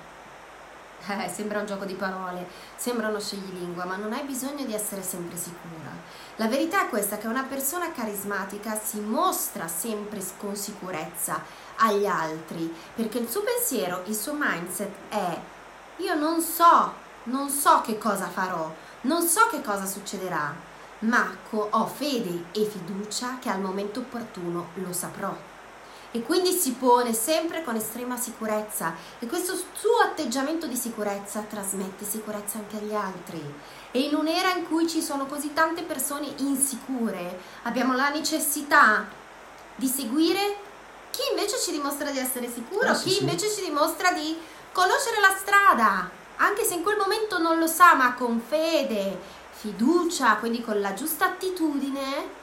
Eh, 1.07 1.31
sembra 1.31 1.61
un 1.61 1.67
gioco 1.67 1.87
di 1.87 1.95
parole, 1.95 2.47
sembra 2.77 3.09
uno 3.09 3.19
sceglilingua, 3.19 3.87
ma 3.87 3.97
non 3.97 4.13
hai 4.13 4.25
bisogno 4.25 4.67
di 4.67 4.75
essere 4.75 5.03
sempre 5.03 5.39
sicura. 5.39 5.91
La 6.37 6.47
verità 6.47 6.85
è 6.85 6.89
questa, 6.91 7.17
che 7.17 7.27
una 7.27 7.45
persona 7.45 7.91
carismatica 7.91 8.79
si 8.79 9.01
mostra 9.01 9.67
sempre 9.67 10.23
con 10.37 10.55
sicurezza 10.55 11.43
agli 11.77 12.05
altri, 12.05 12.71
perché 12.95 13.17
il 13.17 13.31
suo 13.31 13.41
pensiero, 13.41 14.03
il 14.07 14.15
suo 14.15 14.35
mindset 14.37 14.93
è 15.09 15.41
io 15.97 16.15
non 16.17 16.43
so, 16.43 16.93
non 17.25 17.49
so 17.49 17.81
che 17.81 17.97
cosa 17.97 18.29
farò, 18.29 18.71
non 19.03 19.23
so 19.23 19.49
che 19.51 19.63
cosa 19.63 19.87
succederà, 19.87 20.55
ma 21.01 21.37
co- 21.49 21.69
ho 21.71 21.87
fede 21.87 22.45
e 22.53 22.65
fiducia 22.65 23.39
che 23.41 23.49
al 23.49 23.61
momento 23.61 24.01
opportuno 24.01 24.69
lo 24.75 24.93
saprò. 24.93 25.35
E 26.13 26.23
quindi 26.23 26.51
si 26.51 26.73
pone 26.73 27.13
sempre 27.13 27.63
con 27.63 27.77
estrema 27.77 28.17
sicurezza 28.17 28.95
e 29.21 29.27
questo 29.29 29.55
suo 29.55 29.99
atteggiamento 30.03 30.67
di 30.67 30.75
sicurezza 30.75 31.45
trasmette 31.49 32.05
sicurezza 32.05 32.59
anche 32.59 32.79
agli 32.79 32.95
altri. 32.95 33.41
E 33.93 34.01
in 34.01 34.15
un'era 34.17 34.53
in 34.55 34.67
cui 34.67 34.89
ci 34.89 35.03
sono 35.03 35.27
così 35.27 35.53
tante 35.53 35.83
persone 35.83 36.33
insicure, 36.39 37.39
abbiamo 37.63 37.95
la 37.95 38.09
necessità 38.09 39.07
di 39.77 39.87
seguire 39.87 40.57
chi 41.11 41.21
invece 41.31 41.59
ci 41.61 41.71
dimostra 41.71 42.11
di 42.11 42.19
essere 42.19 42.51
sicuro, 42.53 42.89
Ah, 42.89 42.95
sì, 42.95 43.05
chi 43.09 43.15
sì. 43.15 43.21
invece 43.23 43.49
ci 43.51 43.63
dimostra 43.63 44.11
di 44.13 44.37
conoscere 44.73 45.21
la 45.21 45.35
strada, 45.37 46.11
anche 46.37 46.65
se 46.65 46.75
in 46.75 46.83
quel 46.83 46.97
momento 46.97 47.39
non 47.39 47.59
lo 47.59 47.67
sa, 47.69 47.95
ma 47.95 48.15
con 48.15 48.41
fede, 48.41 49.19
fiducia, 49.61 50.37
quindi 50.37 50.63
con 50.63 50.81
la 50.81 50.95
giusta 50.95 51.27
attitudine, 51.27 52.39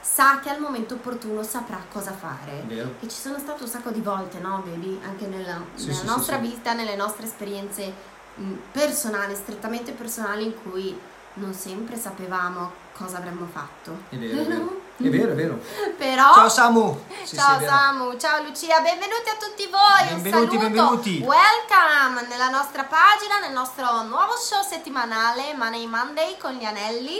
sa 0.00 0.40
che 0.40 0.50
al 0.50 0.60
momento 0.60 0.94
opportuno 0.94 1.42
saprà 1.42 1.78
cosa 1.92 2.12
fare. 2.12 2.62
Vero? 2.66 2.94
E 3.00 3.08
ci 3.08 3.16
sono 3.16 3.38
state 3.38 3.62
un 3.62 3.68
sacco 3.68 3.90
di 3.90 4.00
volte, 4.00 4.38
no, 4.40 4.62
baby? 4.64 4.98
Anche 5.04 5.26
nella, 5.26 5.60
Sì, 5.74 5.86
nella 5.86 5.98
sì, 5.98 6.06
nostra 6.06 6.38
sì, 6.40 6.44
sì. 6.46 6.50
vita, 6.50 6.72
nelle 6.72 6.96
nostre 6.96 7.26
esperienze 7.26 7.92
mh, 8.34 8.52
personali, 8.72 9.34
strettamente 9.34 9.92
personali, 9.92 10.44
in 10.46 10.54
cui 10.62 10.98
non 11.34 11.52
sempre 11.54 11.96
sapevamo 11.96 12.72
cosa 12.96 13.18
avremmo 13.18 13.46
fatto. 13.46 13.96
È 14.08 14.16
vero, 14.16 14.40
è 14.40 14.44
vero. 14.46 14.76
È 15.00 15.08
vero, 15.08 15.30
è 15.30 15.34
vero. 15.36 15.60
Però. 15.96 16.34
Ciao 16.34 16.48
Samu! 16.48 17.04
Sì, 17.22 17.26
sì, 17.28 17.36
ciao 17.36 17.56
vero. 17.56 17.70
Samu, 17.70 18.16
ciao 18.16 18.42
Lucia, 18.42 18.80
benvenuti 18.80 19.28
a 19.28 19.36
tutti 19.38 19.68
voi. 19.70 20.20
Benvenuti, 20.20 20.28
un 20.28 20.32
saluto. 20.32 20.58
benvenuti. 20.58 21.18
Welcome 21.24 22.26
nella 22.26 22.48
nostra 22.48 22.82
pagina, 22.82 23.38
nel 23.38 23.52
nostro 23.52 24.02
nuovo 24.02 24.34
show 24.34 24.60
settimanale 24.64 25.54
Money 25.54 25.86
Monday 25.86 26.36
con 26.36 26.54
gli 26.54 26.64
anelli. 26.64 27.16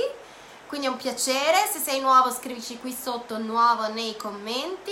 Quindi 0.67 0.89
è 0.89 0.91
un 0.91 0.97
piacere, 0.97 1.69
se 1.71 1.79
sei 1.79 2.01
nuovo 2.01 2.33
scrivici 2.33 2.81
qui 2.81 2.93
sotto 2.93 3.39
nuovo 3.39 3.87
nei 3.93 4.17
commenti. 4.17 4.91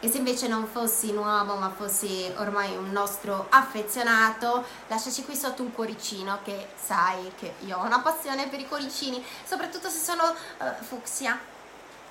E 0.00 0.10
se 0.10 0.18
invece 0.18 0.48
non 0.48 0.66
fossi 0.66 1.12
nuovo 1.12 1.54
ma 1.54 1.70
fossi 1.70 2.28
ormai 2.38 2.76
un 2.76 2.90
nostro 2.90 3.46
affezionato, 3.50 4.64
lasciaci 4.88 5.24
qui 5.24 5.36
sotto 5.36 5.62
un 5.62 5.72
cuoricino 5.72 6.40
che 6.42 6.70
sai 6.74 7.30
che 7.36 7.54
io 7.60 7.78
ho 7.78 7.84
una 7.84 8.00
passione 8.00 8.48
per 8.48 8.58
i 8.58 8.66
cuoricini, 8.66 9.24
soprattutto 9.44 9.88
se 9.88 9.98
sono 9.98 10.34
eh, 10.58 10.82
fucsia, 10.82 11.38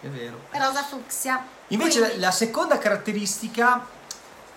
È 0.03 0.07
vero. 0.10 0.38
rosa 0.51 0.83
fucsia. 0.83 1.43
Invece 1.69 2.00
Quindi- 2.01 2.19
la 2.19 2.31
seconda 2.31 2.77
caratteristica, 2.77 3.86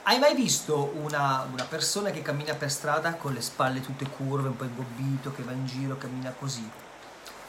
hai 0.03 0.19
mai 0.19 0.35
visto 0.35 0.93
una, 1.01 1.47
una 1.51 1.65
persona 1.65 2.11
che 2.11 2.21
cammina 2.21 2.55
per 2.55 2.71
strada 2.71 3.15
con 3.15 3.33
le 3.33 3.41
spalle 3.41 3.81
tutte 3.81 4.09
curve, 4.09 4.49
un 4.49 4.57
po' 4.57 4.65
imbobbito, 4.65 5.33
che 5.33 5.43
va 5.43 5.53
in 5.53 5.65
giro, 5.67 5.97
cammina 5.97 6.35
così? 6.37 6.69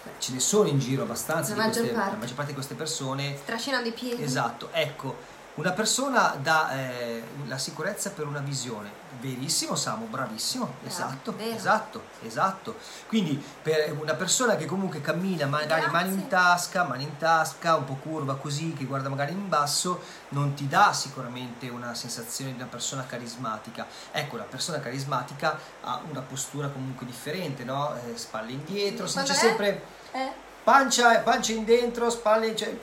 Beh, 0.04 0.12
ce 0.20 0.32
ne 0.32 0.39
sono 0.39 0.68
in 0.70 0.77
giro 0.80 1.04
abbastanza, 1.04 1.56
La 1.56 1.63
maggior 1.66 1.80
queste- 1.82 1.94
parte. 1.96 2.12
la 2.12 2.18
maggior 2.18 2.36
parte 2.36 2.50
di 2.51 2.56
queste 2.56 2.75
persone. 2.75 3.39
trascinando 3.46 3.89
i 3.89 3.94
piedi. 3.94 4.22
Esatto, 4.24 4.70
ecco, 4.72 5.18
una 5.58 5.72
persona 5.72 6.36
dà 6.42 6.72
eh, 6.74 7.24
la 7.48 7.58
sicurezza 7.58 8.12
per 8.12 8.26
una 8.26 8.40
visione. 8.40 9.06
Verissimo 9.20 9.76
Samu, 9.76 10.06
bravissimo, 10.06 10.66
Bravo, 10.66 10.88
esatto, 10.88 11.36
vero. 11.36 11.56
esatto, 11.56 12.04
esatto. 12.22 12.76
Quindi 13.08 13.44
per 13.64 13.98
una 14.00 14.14
persona 14.14 14.56
che 14.56 14.68
comunque 14.68 15.02
cammina 15.02 15.48
magari 15.48 15.82
Grazie. 15.82 15.90
mani 15.92 16.14
in 16.14 16.28
tasca, 16.28 16.84
mani 16.84 17.04
in 17.04 17.18
tasca, 17.18 17.76
un 17.76 17.86
po' 17.86 17.96
curva 17.96 18.36
così, 18.36 18.74
che 18.74 18.86
guarda 18.86 19.10
magari 19.10 19.32
in 19.32 19.50
basso, 19.50 20.02
non 20.30 20.54
ti 20.54 20.68
dà 20.68 20.94
sicuramente 20.94 21.68
una 21.70 21.96
sensazione 21.96 22.52
di 22.52 22.58
una 22.58 22.68
persona 22.70 23.08
carismatica. 23.08 23.88
Ecco, 24.12 24.38
la 24.38 24.44
persona 24.44 24.80
carismatica 24.80 25.58
ha 25.82 26.00
una 26.08 26.22
postura 26.22 26.68
comunque 26.68 27.08
differente, 27.08 27.64
no? 27.64 27.96
Eh, 27.96 28.16
spalle 28.16 28.52
indietro, 28.52 29.08
si 29.08 29.20
dice 29.20 29.34
sempre 29.34 29.84
Eh? 30.12 30.32
pancia, 30.64 31.18
pancia 31.22 31.54
in 31.54 31.66
dentro, 31.66 32.12
spalle 32.12 32.56
cioè, 32.56 32.78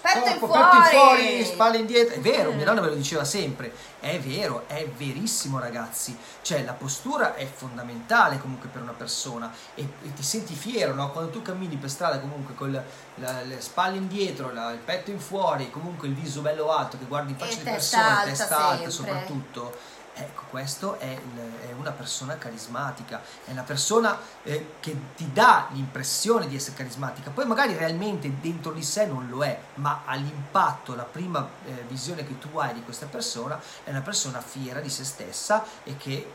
Petto 0.00 0.28
in 0.30 0.38
corpo, 0.38 0.54
fuori. 0.54 0.88
fuori, 0.96 1.44
spalle 1.44 1.76
indietro. 1.78 2.14
È 2.14 2.20
vero, 2.20 2.50
Eh. 2.50 2.54
mia 2.54 2.64
nonna 2.64 2.80
me 2.80 2.88
lo 2.88 2.94
diceva 2.94 3.24
sempre. 3.24 3.72
È 4.00 4.18
vero, 4.18 4.64
è 4.66 4.88
verissimo, 4.88 5.58
ragazzi. 5.58 6.16
Cioè, 6.40 6.64
la 6.64 6.72
postura 6.72 7.34
è 7.34 7.46
fondamentale 7.46 8.38
comunque 8.40 8.68
per 8.68 8.82
una 8.82 8.92
persona 8.92 9.52
e, 9.74 9.82
e 10.02 10.12
ti 10.14 10.22
senti 10.22 10.54
fiero, 10.54 10.94
no? 10.94 11.10
Quando 11.10 11.30
tu 11.30 11.42
cammini 11.42 11.76
per 11.76 11.90
strada 11.90 12.18
comunque 12.18 12.54
con 12.54 12.72
la- 12.72 12.82
la- 13.16 13.42
le 13.42 13.60
spalle 13.60 13.96
indietro, 13.96 14.52
la- 14.52 14.70
il 14.72 14.78
petto 14.78 15.10
in 15.10 15.20
fuori, 15.20 15.70
comunque 15.70 16.08
il 16.08 16.14
viso 16.14 16.40
bello 16.40 16.70
alto, 16.72 16.96
che 16.98 17.04
guardi 17.04 17.32
in 17.32 17.38
faccia 17.38 17.52
E 17.60 17.64
le 17.64 17.70
persone, 17.70 18.02
alta 18.02 18.24
testa 18.24 18.56
alta 18.68 18.90
soprattutto. 18.90 19.76
Ecco, 20.14 20.42
questo 20.50 20.98
è, 20.98 21.06
il- 21.06 21.68
è 21.70 21.72
una 21.72 21.90
persona 21.90 22.36
carismatica, 22.36 23.22
è 23.46 23.50
una 23.50 23.62
persona 23.62 24.18
eh, 24.42 24.74
che 24.80 24.94
ti 25.16 25.32
dà 25.32 25.68
l'impressione 25.70 26.46
di 26.48 26.54
essere 26.56 26.76
carismatica, 26.76 27.30
poi 27.30 27.46
magari 27.46 27.74
realmente 27.74 28.30
dentro 28.40 28.72
di 28.72 28.82
sé 28.82 29.06
non 29.06 29.28
lo 29.30 29.42
è, 29.42 29.58
ma 29.76 30.02
all'impatto, 30.04 30.94
la 30.94 31.04
prima 31.04 31.48
eh, 31.64 31.84
visione 31.88 32.26
che 32.26 32.38
tu 32.38 32.58
hai 32.58 32.74
di 32.74 32.82
questa 32.82 33.06
persona 33.06 33.58
è 33.84 33.90
una 33.90 34.02
persona 34.02 34.40
fiera 34.42 34.80
di 34.80 34.90
se 34.90 35.04
stessa 35.04 35.64
e 35.82 35.96
che 35.96 36.30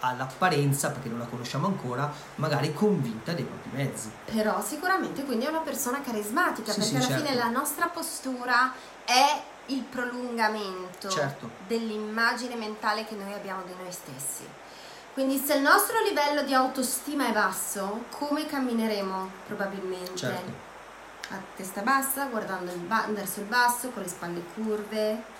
all'apparenza, 0.00 0.90
perché 0.90 1.08
non 1.08 1.18
la 1.18 1.26
conosciamo 1.26 1.66
ancora, 1.66 2.10
magari 2.36 2.72
convinta 2.72 3.32
dei 3.32 3.44
propri 3.44 3.70
mezzi. 3.72 4.10
Però 4.24 4.62
sicuramente 4.62 5.24
quindi 5.24 5.44
è 5.44 5.48
una 5.48 5.58
persona 5.60 6.00
carismatica, 6.00 6.72
Sì, 6.72 6.78
perché 6.78 6.94
sì, 6.94 6.96
alla 6.96 7.06
certo. 7.06 7.24
fine 7.26 7.34
la 7.36 7.48
nostra 7.50 7.88
postura 7.88 8.72
è 9.04 9.42
il 9.68 9.82
prolungamento 9.82 11.08
Certo. 11.08 11.50
dell'immagine 11.66 12.54
mentale 12.54 13.04
che 13.04 13.14
noi 13.14 13.32
abbiamo 13.32 13.62
di 13.64 13.72
noi 13.80 13.92
stessi. 13.92 14.46
Quindi 15.12 15.38
se 15.38 15.54
il 15.54 15.62
nostro 15.62 16.00
livello 16.02 16.42
di 16.42 16.54
autostima 16.54 17.28
è 17.28 17.32
basso, 17.32 18.04
come 18.10 18.46
cammineremo 18.46 19.30
probabilmente? 19.46 20.16
Certo. 20.16 20.66
A 21.30 21.36
testa 21.56 21.82
bassa, 21.82 22.26
guardando 22.26 22.72
il 22.72 22.78
ba- 22.78 23.06
verso 23.08 23.40
il 23.40 23.46
basso, 23.46 23.90
con 23.90 24.02
le 24.02 24.08
spalle 24.08 24.42
curve. 24.54 25.36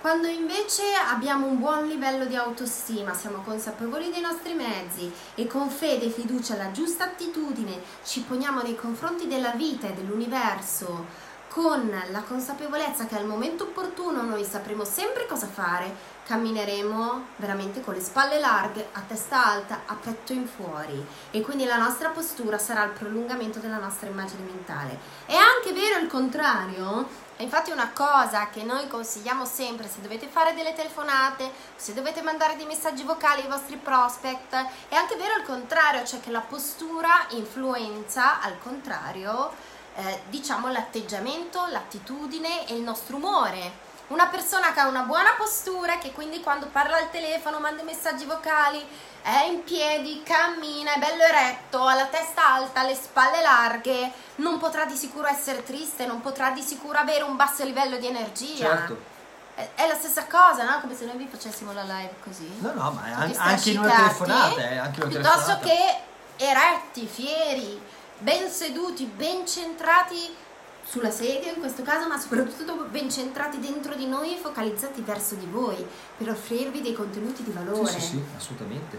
Quando 0.00 0.26
invece 0.26 0.82
abbiamo 0.94 1.46
un 1.46 1.58
buon 1.58 1.86
livello 1.86 2.24
di 2.24 2.34
autostima, 2.34 3.14
siamo 3.14 3.42
consapevoli 3.42 4.10
dei 4.10 4.20
nostri 4.20 4.54
mezzi 4.54 5.12
e 5.34 5.46
con 5.46 5.68
fede 5.68 6.06
e 6.06 6.10
fiducia 6.10 6.56
la 6.56 6.72
giusta 6.72 7.04
attitudine 7.04 7.80
ci 8.04 8.22
poniamo 8.22 8.62
nei 8.62 8.74
confronti 8.74 9.28
della 9.28 9.50
vita 9.50 9.86
e 9.86 9.92
dell'universo 9.92 11.06
con 11.52 12.02
la 12.08 12.22
consapevolezza 12.22 13.04
che 13.04 13.14
al 13.14 13.26
momento 13.26 13.64
opportuno 13.64 14.22
noi 14.22 14.42
sapremo 14.42 14.84
sempre 14.84 15.26
cosa 15.26 15.46
fare, 15.46 15.94
cammineremo 16.24 17.26
veramente 17.36 17.82
con 17.82 17.92
le 17.92 18.00
spalle 18.00 18.38
larghe, 18.38 18.88
a 18.92 19.02
testa 19.06 19.44
alta, 19.44 19.82
a 19.84 19.94
petto 19.94 20.32
in 20.32 20.46
fuori 20.46 21.04
e 21.30 21.42
quindi 21.42 21.66
la 21.66 21.76
nostra 21.76 22.08
postura 22.08 22.56
sarà 22.56 22.84
il 22.84 22.92
prolungamento 22.92 23.58
della 23.58 23.76
nostra 23.76 24.08
immagine 24.08 24.44
mentale. 24.44 24.98
È 25.26 25.34
anche 25.34 25.74
vero 25.74 25.98
il 25.98 26.08
contrario, 26.08 27.06
infatti 27.36 27.70
una 27.70 27.90
cosa 27.92 28.48
che 28.48 28.62
noi 28.62 28.88
consigliamo 28.88 29.44
sempre 29.44 29.90
se 29.90 30.00
dovete 30.00 30.28
fare 30.28 30.54
delle 30.54 30.72
telefonate, 30.72 31.50
se 31.76 31.92
dovete 31.92 32.22
mandare 32.22 32.56
dei 32.56 32.64
messaggi 32.64 33.02
vocali 33.02 33.42
ai 33.42 33.48
vostri 33.48 33.76
prospect, 33.76 34.54
è 34.88 34.94
anche 34.94 35.16
vero 35.16 35.36
il 35.36 35.44
contrario, 35.44 36.02
cioè 36.04 36.20
che 36.20 36.30
la 36.30 36.40
postura 36.40 37.26
influenza 37.32 38.40
al 38.40 38.58
contrario, 38.58 39.80
eh, 39.96 40.22
diciamo, 40.28 40.70
l'atteggiamento, 40.70 41.66
l'attitudine 41.66 42.66
e 42.66 42.74
il 42.74 42.82
nostro 42.82 43.16
umore. 43.16 43.90
Una 44.08 44.26
persona 44.26 44.72
che 44.72 44.80
ha 44.80 44.88
una 44.88 45.02
buona 45.02 45.30
postura, 45.36 45.98
che 45.98 46.12
quindi 46.12 46.40
quando 46.40 46.66
parla 46.66 46.96
al 46.96 47.10
telefono, 47.10 47.60
manda 47.60 47.82
messaggi 47.82 48.24
vocali, 48.26 48.84
è 49.22 49.44
in 49.44 49.62
piedi, 49.64 50.22
cammina, 50.22 50.94
è 50.94 50.98
bello 50.98 51.22
eretto, 51.22 51.86
ha 51.86 51.94
la 51.94 52.06
testa 52.06 52.54
alta, 52.54 52.82
le 52.82 52.94
spalle 52.94 53.40
larghe, 53.40 54.12
non 54.36 54.58
potrà 54.58 54.84
di 54.84 54.96
sicuro 54.96 55.28
essere 55.28 55.62
triste, 55.62 56.04
non 56.04 56.20
potrà 56.20 56.50
di 56.50 56.60
sicuro 56.60 56.98
avere 56.98 57.22
un 57.22 57.36
basso 57.36 57.64
livello 57.64 57.96
di 57.96 58.06
energia. 58.06 58.66
Certo. 58.66 59.10
È, 59.54 59.86
la 59.86 59.94
stessa 59.94 60.26
cosa, 60.26 60.64
no? 60.64 60.80
Come 60.80 60.96
se 60.96 61.04
noi 61.04 61.16
vi 61.16 61.28
facessimo 61.30 61.72
la 61.72 61.82
live 61.82 62.14
così. 62.22 62.50
No, 62.58 62.72
no, 62.72 62.90
ma 62.90 63.02
an- 63.14 63.34
anche 63.36 63.70
in 63.70 63.78
una 63.78 63.94
telefonata, 63.94 64.56
eh, 64.56 64.78
anche 64.78 65.00
in 65.00 65.06
una 65.06 65.20
Piuttosto 65.20 65.58
telefonata. 65.58 65.66
che 65.66 66.44
eretti, 66.44 67.06
fieri, 67.06 67.80
ben 68.22 68.48
seduti, 68.48 69.04
ben 69.04 69.46
centrati 69.46 70.34
sulla 70.84 71.10
sedia 71.10 71.52
in 71.52 71.60
questo 71.60 71.82
caso, 71.82 72.08
ma 72.08 72.18
soprattutto 72.18 72.86
ben 72.90 73.10
centrati 73.10 73.58
dentro 73.58 73.94
di 73.94 74.06
noi 74.06 74.34
e 74.34 74.38
focalizzati 74.38 75.00
verso 75.02 75.34
di 75.34 75.46
voi 75.46 75.84
per 76.16 76.30
offrirvi 76.30 76.80
dei 76.80 76.92
contenuti 76.92 77.42
di 77.42 77.50
valore. 77.50 77.90
Sì, 77.90 78.00
sì, 78.00 78.06
sì, 78.08 78.22
assolutamente. 78.36 78.98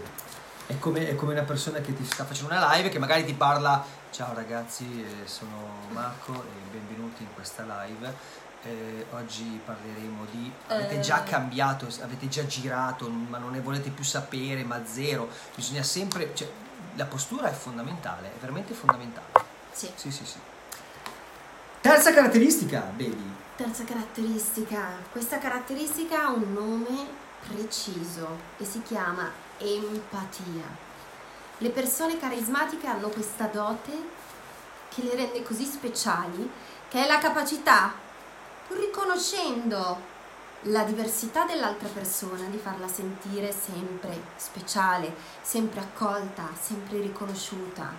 È 0.66 0.78
come, 0.78 1.08
è 1.08 1.14
come 1.14 1.32
una 1.32 1.42
persona 1.42 1.80
che 1.80 1.94
ti 1.94 2.04
sta 2.04 2.24
facendo 2.24 2.54
una 2.54 2.74
live 2.74 2.88
che 2.88 2.98
magari 2.98 3.24
ti 3.24 3.34
parla 3.34 3.84
ciao 4.10 4.32
ragazzi, 4.32 4.84
eh, 5.04 5.26
sono 5.26 5.88
Marco 5.90 6.32
e 6.32 6.70
benvenuti 6.70 7.22
in 7.22 7.34
questa 7.34 7.64
live. 7.64 8.42
Eh, 8.62 9.06
oggi 9.12 9.60
parleremo 9.62 10.24
di... 10.30 10.50
Avete 10.68 10.96
Eh. 10.96 11.00
già 11.00 11.22
cambiato, 11.22 11.86
avete 12.00 12.28
già 12.28 12.46
girato, 12.46 13.10
ma 13.10 13.36
non 13.36 13.50
ne 13.50 13.60
volete 13.60 13.90
più 13.90 14.04
sapere, 14.04 14.64
ma 14.64 14.80
zero. 14.86 15.28
Bisogna 15.54 15.82
sempre... 15.82 16.34
Cioè, 16.34 16.48
la 16.96 17.04
postura 17.06 17.48
è 17.48 17.52
fondamentale, 17.52 18.28
è 18.28 18.38
veramente 18.38 18.74
fondamentale. 18.74 19.26
Sì. 19.72 19.90
Sì, 19.94 20.10
sì, 20.10 20.24
sì. 20.24 20.38
Terza 21.80 22.12
caratteristica, 22.12 22.80
baby. 22.80 23.32
Terza 23.56 23.84
caratteristica. 23.84 24.98
Questa 25.10 25.38
caratteristica 25.38 26.24
ha 26.24 26.30
un 26.30 26.52
nome 26.52 27.06
preciso 27.46 28.38
e 28.56 28.64
si 28.64 28.82
chiama 28.82 29.30
empatia. 29.58 30.82
Le 31.58 31.70
persone 31.70 32.18
carismatiche 32.18 32.86
hanno 32.86 33.08
questa 33.08 33.46
dote 33.46 33.92
che 34.88 35.02
le 35.02 35.14
rende 35.14 35.42
così 35.42 35.64
speciali, 35.64 36.50
che 36.88 37.04
è 37.04 37.06
la 37.06 37.18
capacità, 37.18 37.92
pur 38.66 38.78
riconoscendo 38.78 40.12
la 40.64 40.84
diversità 40.84 41.44
dell'altra 41.44 41.88
persona, 41.88 42.44
di 42.48 42.56
farla 42.56 42.88
sentire 42.88 43.52
sempre 43.52 44.18
speciale, 44.36 45.14
sempre 45.42 45.80
accolta, 45.80 46.48
sempre 46.58 47.00
riconosciuta. 47.00 47.92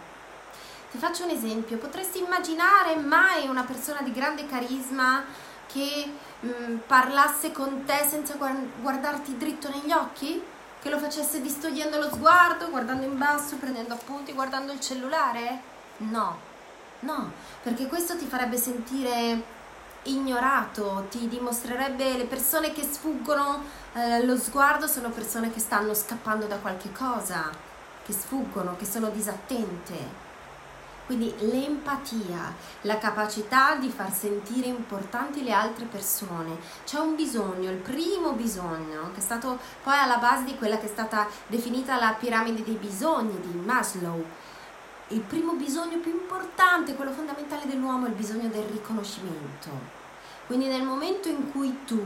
Ti 0.89 0.97
faccio 0.97 1.25
un 1.25 1.31
esempio, 1.31 1.77
potresti 1.77 2.19
immaginare 2.19 2.95
mai 2.95 3.47
una 3.47 3.63
persona 3.63 4.01
di 4.01 4.11
grande 4.11 4.47
carisma 4.47 5.23
che 5.67 6.09
mm, 6.45 6.77
parlasse 6.87 7.51
con 7.51 7.83
te 7.85 8.05
senza 8.07 8.35
guar- 8.35 8.81
guardarti 8.81 9.37
dritto 9.37 9.69
negli 9.69 9.91
occhi? 9.91 10.41
Che 10.81 10.89
lo 10.89 10.97
facesse 10.97 11.41
distogliendo 11.41 11.99
lo 11.99 12.09
sguardo, 12.09 12.69
guardando 12.69 13.05
in 13.05 13.17
basso, 13.17 13.57
prendendo 13.57 13.93
appunti, 13.93 14.33
guardando 14.33 14.71
il 14.71 14.79
cellulare? 14.79 15.61
No, 15.97 16.37
no, 17.01 17.31
perché 17.61 17.87
questo 17.87 18.15
ti 18.17 18.25
farebbe 18.25 18.57
sentire 18.57 19.53
ignorato, 20.05 21.05
ti 21.09 21.27
dimostrerebbe 21.27 22.17
le 22.17 22.25
persone 22.25 22.71
che 22.71 22.83
sfuggono 22.83 23.83
eh, 23.97 24.25
lo 24.25 24.35
sguardo 24.35 24.87
sono 24.87 25.09
persone 25.09 25.53
che 25.53 25.61
stanno 25.61 25.93
scappando 25.93 26.47
da 26.47 26.57
qualche 26.57 26.91
cosa, 26.91 27.49
che 28.03 28.11
sfuggono, 28.11 28.75
che 28.75 28.83
sono 28.85 29.09
disattente. 29.09 30.23
Quindi 31.05 31.33
l'empatia, 31.37 32.53
la 32.81 32.97
capacità 32.97 33.75
di 33.75 33.89
far 33.89 34.11
sentire 34.11 34.67
importanti 34.67 35.43
le 35.45 35.53
altre 35.53 35.85
persone. 35.85 36.57
C'è 36.83 36.97
un 36.99 37.15
bisogno, 37.15 37.69
il 37.69 37.77
primo 37.77 38.33
bisogno, 38.33 39.11
che 39.13 39.19
è 39.19 39.23
stato 39.23 39.59
poi 39.81 39.97
alla 39.97 40.17
base 40.17 40.43
di 40.43 40.57
quella 40.57 40.77
che 40.77 40.87
è 40.87 40.89
stata 40.89 41.27
definita 41.47 41.97
la 41.97 42.15
piramide 42.19 42.63
dei 42.63 42.75
bisogni 42.75 43.39
di 43.39 43.57
Maslow. 43.57 44.25
Il 45.09 45.21
primo 45.21 45.53
bisogno 45.53 45.99
più 45.99 46.11
importante, 46.11 46.95
quello 46.95 47.11
fondamentale 47.11 47.67
dell'uomo, 47.67 48.05
è 48.05 48.09
il 48.09 48.15
bisogno 48.15 48.49
del 48.49 48.63
riconoscimento. 48.63 49.69
Quindi 50.47 50.67
nel 50.67 50.81
momento 50.81 51.29
in 51.29 51.51
cui 51.51 51.83
tu 51.85 52.01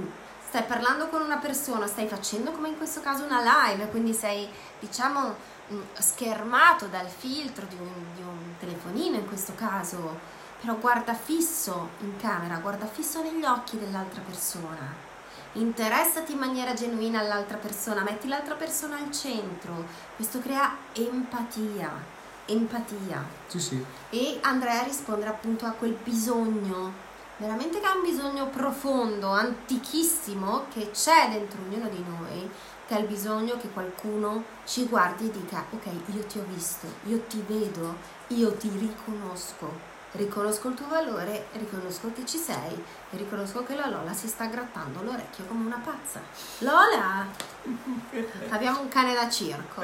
stai 0.45 0.63
parlando 0.63 1.07
con 1.07 1.21
una 1.21 1.37
persona, 1.37 1.87
stai 1.87 2.07
facendo 2.07 2.51
come 2.51 2.69
in 2.69 2.77
questo 2.77 2.99
caso 2.99 3.23
una 3.23 3.41
live, 3.41 3.87
quindi 3.87 4.13
sei 4.13 4.49
diciamo 4.79 5.35
mh, 5.67 5.77
schermato 5.97 6.87
dal 6.87 7.07
filtro 7.07 7.65
di 7.67 7.75
un, 7.75 7.93
di 8.15 8.21
un 8.21 8.55
telefonino 8.59 9.15
in 9.15 9.27
questo 9.27 9.53
caso, 9.55 10.17
però 10.59 10.75
guarda 10.75 11.13
fisso 11.13 11.91
in 11.99 12.17
camera, 12.17 12.57
guarda 12.57 12.85
fisso 12.85 13.21
negli 13.21 13.45
occhi 13.45 13.77
dell'altra 13.77 14.21
persona. 14.21 15.07
Interessati 15.53 16.33
in 16.33 16.39
maniera 16.39 16.73
genuina 16.73 17.19
all'altra 17.19 17.57
persona, 17.57 18.03
metti 18.03 18.27
l'altra 18.27 18.55
persona 18.55 18.97
al 18.97 19.11
centro. 19.11 19.85
Questo 20.15 20.39
crea 20.39 20.75
empatia, 20.93 22.17
empatia. 22.49 23.25
Sì, 23.47 23.59
sì. 23.59 23.85
E 24.09 24.39
andrei 24.41 24.79
a 24.79 24.83
rispondere 24.83 25.29
appunto 25.29 25.65
a 25.65 25.71
quel 25.71 25.97
bisogno, 26.03 26.93
veramente 27.37 27.79
che 27.79 27.85
è 27.85 27.95
un 27.95 28.01
bisogno 28.01 28.47
profondo, 28.47 29.29
antichissimo, 29.29 30.65
che 30.73 30.91
c'è 30.91 31.29
dentro 31.31 31.59
ognuno 31.61 31.89
di 31.89 32.03
noi, 32.07 32.49
che 32.87 32.95
è 32.95 32.99
il 32.99 33.07
bisogno 33.07 33.57
che 33.57 33.69
qualcuno 33.69 34.43
ci 34.65 34.85
guardi 34.85 35.27
e 35.27 35.31
dica, 35.31 35.65
ok, 35.69 35.85
io 36.13 36.25
ti 36.25 36.39
ho 36.39 36.45
visto, 36.47 36.87
io 37.05 37.21
ti 37.27 37.43
vedo, 37.47 37.95
io 38.27 38.53
ti 38.53 38.69
riconosco. 38.69 39.88
Riconosco 40.11 40.69
il 40.69 40.73
tuo 40.73 40.87
valore, 40.87 41.47
riconosco 41.53 42.11
che 42.13 42.25
ci 42.25 42.37
sei 42.37 42.83
e 43.11 43.17
riconosco 43.17 43.63
che 43.63 43.75
la 43.75 43.87
Lola 43.87 44.11
si 44.13 44.27
sta 44.27 44.45
grattando 44.45 45.03
l'orecchio 45.03 45.45
come 45.45 45.65
una 45.67 45.81
pazza. 45.83 46.19
Lola! 46.59 47.27
Abbiamo 48.49 48.81
un 48.81 48.87
cane 48.87 49.13
da 49.13 49.29
circo. 49.29 49.83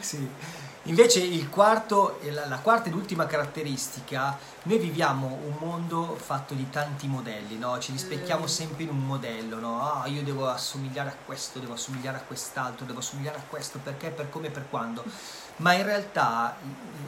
Sì. 0.00 0.28
Invece 0.84 1.20
il 1.20 1.50
quarto, 1.50 2.18
la, 2.30 2.46
la 2.46 2.58
quarta 2.60 2.88
ed 2.88 2.94
ultima 2.94 3.26
caratteristica, 3.26 4.38
noi 4.62 4.78
viviamo 4.78 5.26
un 5.26 5.56
mondo 5.58 6.16
fatto 6.16 6.54
di 6.54 6.70
tanti 6.70 7.06
modelli, 7.08 7.58
no? 7.58 7.78
ci 7.78 7.92
rispecchiamo 7.92 8.44
Mm. 8.44 8.46
sempre 8.46 8.84
in 8.84 8.88
un 8.88 9.04
modello, 9.04 9.58
no? 9.58 9.82
Ah, 9.82 10.06
io 10.06 10.22
devo 10.22 10.48
assomigliare 10.48 11.10
a 11.10 11.14
questo, 11.26 11.58
devo 11.58 11.74
assomigliare 11.74 12.16
a 12.16 12.20
quest'altro, 12.20 12.86
devo 12.86 13.00
assomigliare 13.00 13.36
a 13.36 13.42
questo, 13.46 13.78
perché, 13.82 14.08
per 14.08 14.30
come, 14.30 14.48
per 14.48 14.66
quando. 14.70 15.04
Ma 15.58 15.72
in 15.74 15.82
realtà 15.84 16.56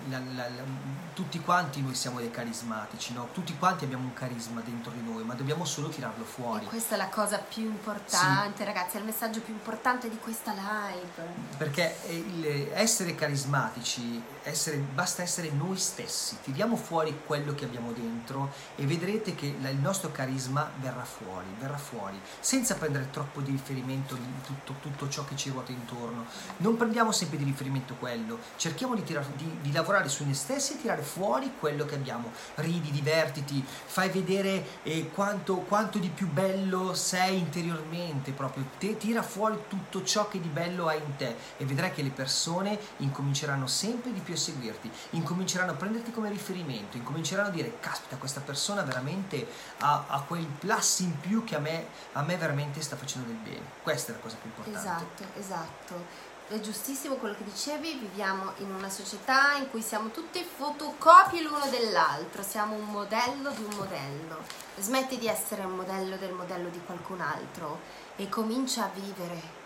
la- 0.09 0.19
la- 0.19 0.49
la- 0.49 0.99
tutti 1.13 1.41
quanti 1.41 1.83
noi 1.83 1.95
siamo 1.95 2.19
dei 2.19 2.31
carismatici, 2.31 3.13
no? 3.13 3.29
tutti 3.33 3.55
quanti 3.59 3.85
abbiamo 3.85 4.05
un 4.05 4.15
carisma 4.15 4.61
dentro 4.63 4.91
di 4.93 5.03
noi, 5.03 5.23
ma 5.23 5.35
dobbiamo 5.35 5.65
solo 5.67 5.89
tirarlo 5.89 6.25
fuori. 6.25 6.65
E 6.65 6.69
questa 6.69 6.95
è 6.95 6.99
la 6.99 7.09
cosa 7.09 7.37
più 7.39 7.65
importante, 7.65 8.65
ragazzi, 8.65 8.97
è 8.97 9.01
il 9.01 9.05
messaggio 9.07 9.41
più 9.41 9.53
importante 9.53 10.09
di 10.09 10.17
questa 10.19 10.53
live. 10.53 11.29
Perché 11.59 12.03
eh, 12.07 12.15
il- 12.17 12.71
essere 12.73 13.15
carismatici, 13.15 14.23
essere- 14.43 14.77
basta 14.77 15.23
essere 15.23 15.51
noi 15.51 15.77
stessi, 15.77 16.37
tiriamo 16.43 16.77
fuori 16.77 17.21
quello 17.27 17.55
che 17.55 17.65
abbiamo 17.65 17.93
dentro 17.93 18.53
e 18.77 18.85
vedrete 18.87 19.35
che 19.35 19.47
il 19.47 19.77
nostro 19.77 20.11
carisma 20.11 20.71
verrà 20.81 21.05
fuori, 21.05 21.47
verrà 21.59 21.77
fuori, 21.77 22.19
senza 22.41 22.75
prendere 22.75 23.09
troppo 23.11 23.41
di 23.41 23.51
riferimento 23.51 24.15
di 24.15 24.43
tutto, 24.45 24.75
tutto 24.81 25.09
ciò 25.09 25.25
che 25.25 25.37
ci 25.37 25.51
ruota 25.51 25.73
intorno. 25.73 26.25
Non 26.59 26.77
prendiamo 26.77 27.13
sempre 27.13 27.37
di 27.39 27.45
riferimento 27.45 27.95
quello, 27.99 28.39
cerchiamo 28.57 28.95
di, 28.95 29.03
tirar- 29.03 29.35
di- 29.37 29.59
di 29.61 29.73
lavorare 29.73 30.09
su 30.09 30.25
noi 30.25 30.35
stessi 30.35 30.75
e 30.75 30.81
tirare 30.81 31.03
fuori 31.03 31.53
quello 31.59 31.85
che 31.85 31.95
abbiamo. 31.95 32.33
Ridi, 32.57 32.91
divertiti, 32.91 33.65
fai 33.67 34.09
vedere 34.11 34.81
eh, 34.83 35.11
quanto, 35.11 35.57
quanto 35.57 35.99
di 35.99 36.09
più 36.09 36.29
bello 36.29 36.95
sei 36.95 37.39
interiormente, 37.39 38.33
proprio 38.33 38.65
te, 38.79 38.97
tira 38.97 39.23
fuori 39.23 39.59
tutto 39.69 40.03
ciò 40.03 40.29
che 40.29 40.41
di 40.41 40.49
bello 40.49 40.87
hai 40.89 40.99
in 40.99 41.17
te 41.17 41.37
e 41.57 41.65
vedrai 41.65 41.93
che 41.93 42.03
le 42.03 42.11
persone 42.11 42.79
incominceranno 42.99 43.67
sempre 43.67 44.13
di 44.13 44.21
più 44.21 44.30
a 44.33 44.37
seguirti, 44.37 44.91
incominceranno 45.11 45.73
a 45.73 45.75
prenderti 45.75 46.11
come 46.13 46.29
riferimento, 46.29 46.97
incominceranno 46.97 47.49
a 47.49 47.53
dire 47.53 47.79
caspita 47.81 48.17
questa 48.17 48.41
persona 48.41 48.83
veramente 48.83 49.47
ha, 49.79 50.05
ha 50.09 50.21
quel 50.23 50.47
plus 50.47 51.01
in 51.01 51.19
più 51.21 51.45
che 51.45 51.57
a 51.57 51.59
me, 51.59 51.87
a 52.13 52.23
me 52.23 52.37
veramente 52.37 52.81
sta 52.81 52.97
facendo 52.97 53.29
del 53.29 53.37
bene. 53.37 53.65
Questa 53.83 54.13
è 54.13 54.15
la 54.15 54.21
cosa 54.21 54.37
più 54.37 54.49
importante. 54.49 54.79
Esatto, 54.79 55.39
esatto. 55.39 56.29
È 56.49 56.59
giustissimo 56.59 57.15
quello 57.15 57.37
che 57.37 57.45
dicevi, 57.45 57.95
viviamo 57.95 58.55
in 58.57 58.75
una 58.75 58.91
società 58.91 59.55
in 59.55 59.71
cui 59.71 59.83
siamo 59.83 60.11
tutte 60.11 60.43
fotocopie 60.43 61.43
l'uno 61.43 61.69
dell'altro, 61.71 62.43
siamo 62.43 62.75
un 62.75 62.87
modello 62.87 63.51
di 63.51 63.63
un 63.63 63.77
modello. 63.77 64.43
Smetti 64.77 65.17
di 65.19 65.29
essere 65.29 65.63
un 65.63 65.77
modello 65.77 66.17
del 66.17 66.33
modello 66.33 66.69
di 66.69 66.81
qualcun 66.85 67.21
altro 67.21 67.79
e 68.17 68.29
comincia 68.29 68.85
a 68.85 68.91
vivere. 68.93 69.60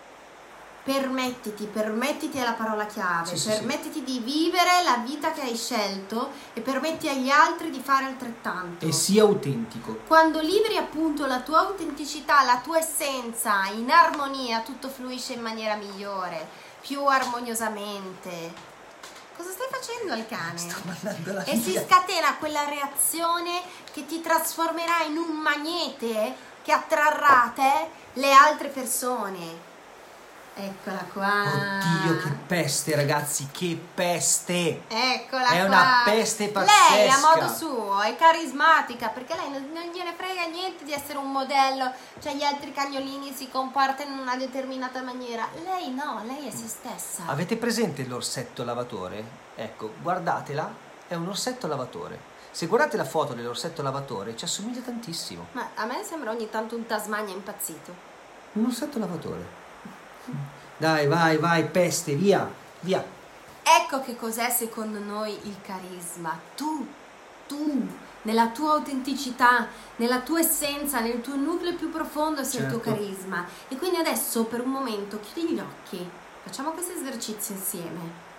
Permettiti, 0.85 1.65
permettiti 1.65 2.37
è 2.37 2.43
la 2.45 2.53
parola 2.53 2.85
chiave, 2.85 3.25
Sì, 3.29 3.39
sì, 3.39 3.49
permettiti 3.49 4.05
di 4.05 4.19
vivere 4.19 4.83
la 4.85 4.97
vita 4.99 5.33
che 5.33 5.41
hai 5.41 5.57
scelto 5.57 6.31
e 6.53 6.61
permetti 6.61 7.09
agli 7.09 7.31
altri 7.31 7.71
di 7.71 7.81
fare 7.83 8.05
altrettanto. 8.05 8.85
E 8.85 8.93
sia 8.93 9.23
autentico. 9.23 10.01
Quando 10.07 10.41
liberi 10.41 10.77
appunto 10.77 11.25
la 11.25 11.41
tua 11.41 11.61
autenticità, 11.61 12.43
la 12.45 12.59
tua 12.63 12.79
essenza 12.79 13.65
in 13.73 13.91
armonia, 13.91 14.61
tutto 14.61 14.91
fluisce 14.91 15.33
in 15.33 15.41
maniera 15.41 15.75
migliore, 15.77 16.47
più 16.83 17.03
armoniosamente. 17.07 18.53
Cosa 19.35 19.51
stai 19.53 19.69
facendo 19.71 20.13
al 20.13 20.27
cane? 20.29 20.59
Sto 20.59 20.81
mandando 20.85 21.33
la 21.33 21.45
E 21.45 21.57
si 21.57 21.71
via. 21.71 21.83
scatena 21.83 22.37
quella 22.37 22.69
reazione 22.69 23.63
che 23.91 24.05
ti 24.05 24.21
trasformerà 24.21 25.03
in 25.09 25.17
un 25.17 25.35
magnete 25.35 26.37
che 26.63 26.73
attrarrà 26.73 27.45
a 27.45 27.49
te 27.49 27.89
le 28.21 28.33
altre 28.33 28.69
persone. 28.69 29.73
Eccola 30.57 31.05
qua. 31.13 31.43
Oddio, 31.43 32.17
che 32.23 32.31
peste, 32.47 32.95
ragazzi, 32.95 33.49
che 33.51 33.77
peste! 33.93 34.83
Eccola 34.87 35.49
È 35.49 35.57
qua. 35.59 35.67
una 35.67 36.03
peste 36.05 36.53
Lei 36.53 37.09
a 37.09 37.19
pazzesca. 37.19 37.35
modo 37.41 37.53
suo 37.53 38.01
è 38.01 38.15
carismatica 38.15 39.09
perché 39.09 39.35
lei 39.35 39.51
non, 39.51 39.69
non 39.73 39.83
gliene 39.93 40.15
frega 40.17 40.45
niente 40.47 40.85
di 40.85 40.93
essere 40.93 41.19
un 41.19 41.33
modello, 41.33 41.91
cioè 42.21 42.35
gli 42.35 42.45
altri 42.45 42.73
cagnolini 42.73 43.33
si 43.33 43.49
comportano 43.49 44.13
in 44.15 44.19
una 44.21 44.37
determinata 44.37 45.03
maniera. 45.03 45.49
Lei 45.65 45.93
no, 45.93 46.23
lei 46.25 46.47
è 46.47 46.51
se 46.53 46.69
stessa. 46.69 47.25
Avete 47.27 47.57
presente 47.57 48.07
l'orsetto 48.07 48.63
lavatore? 48.63 49.25
Ecco, 49.57 49.95
guardatela, 50.01 50.73
è 51.09 51.15
un 51.15 51.27
orsetto 51.27 51.67
lavatore. 51.67 52.33
Se 52.53 52.67
guardate 52.67 52.97
la 52.97 53.05
foto 53.05 53.33
dell'orsetto 53.33 53.83
lavatore, 53.83 54.37
ci 54.37 54.45
assomiglia 54.45 54.83
tantissimo. 54.83 55.47
Ma 55.53 55.71
a 55.75 55.85
me 55.87 56.05
sembra 56.05 56.31
ogni 56.31 56.49
tanto 56.49 56.77
un 56.77 56.87
Tasmania 56.87 57.35
impazzito. 57.35 57.93
Un 58.53 58.67
orsetto 58.67 59.01
lavatore. 59.01 59.63
Dai, 60.77 61.07
vai, 61.07 61.37
vai, 61.37 61.65
peste, 61.65 62.15
via, 62.15 62.51
via. 62.81 63.05
Ecco 63.63 64.01
che 64.03 64.17
cos'è 64.17 64.51
secondo 64.51 64.99
noi 64.99 65.39
il 65.45 65.57
carisma. 65.63 66.39
Tu, 66.55 66.87
tu, 67.47 67.89
nella 68.23 68.49
tua 68.49 68.73
autenticità, 68.73 69.69
nella 69.97 70.21
tua 70.21 70.41
essenza, 70.41 71.01
nel 71.01 71.21
tuo 71.21 71.37
nucleo 71.37 71.75
più 71.75 71.91
profondo 71.91 72.43
sei 72.45 72.63
il 72.63 72.69
tuo 72.69 72.83
Certo. 72.83 72.91
carisma. 72.99 73.47
E 73.69 73.77
quindi 73.77 73.97
adesso 73.99 74.45
per 74.45 74.61
un 74.61 74.71
momento 74.71 75.21
chiudi 75.21 75.55
gli 75.55 75.59
occhi, 75.61 76.09
facciamo 76.43 76.71
questo 76.71 76.93
esercizio 76.93 77.55
insieme. 77.55 78.33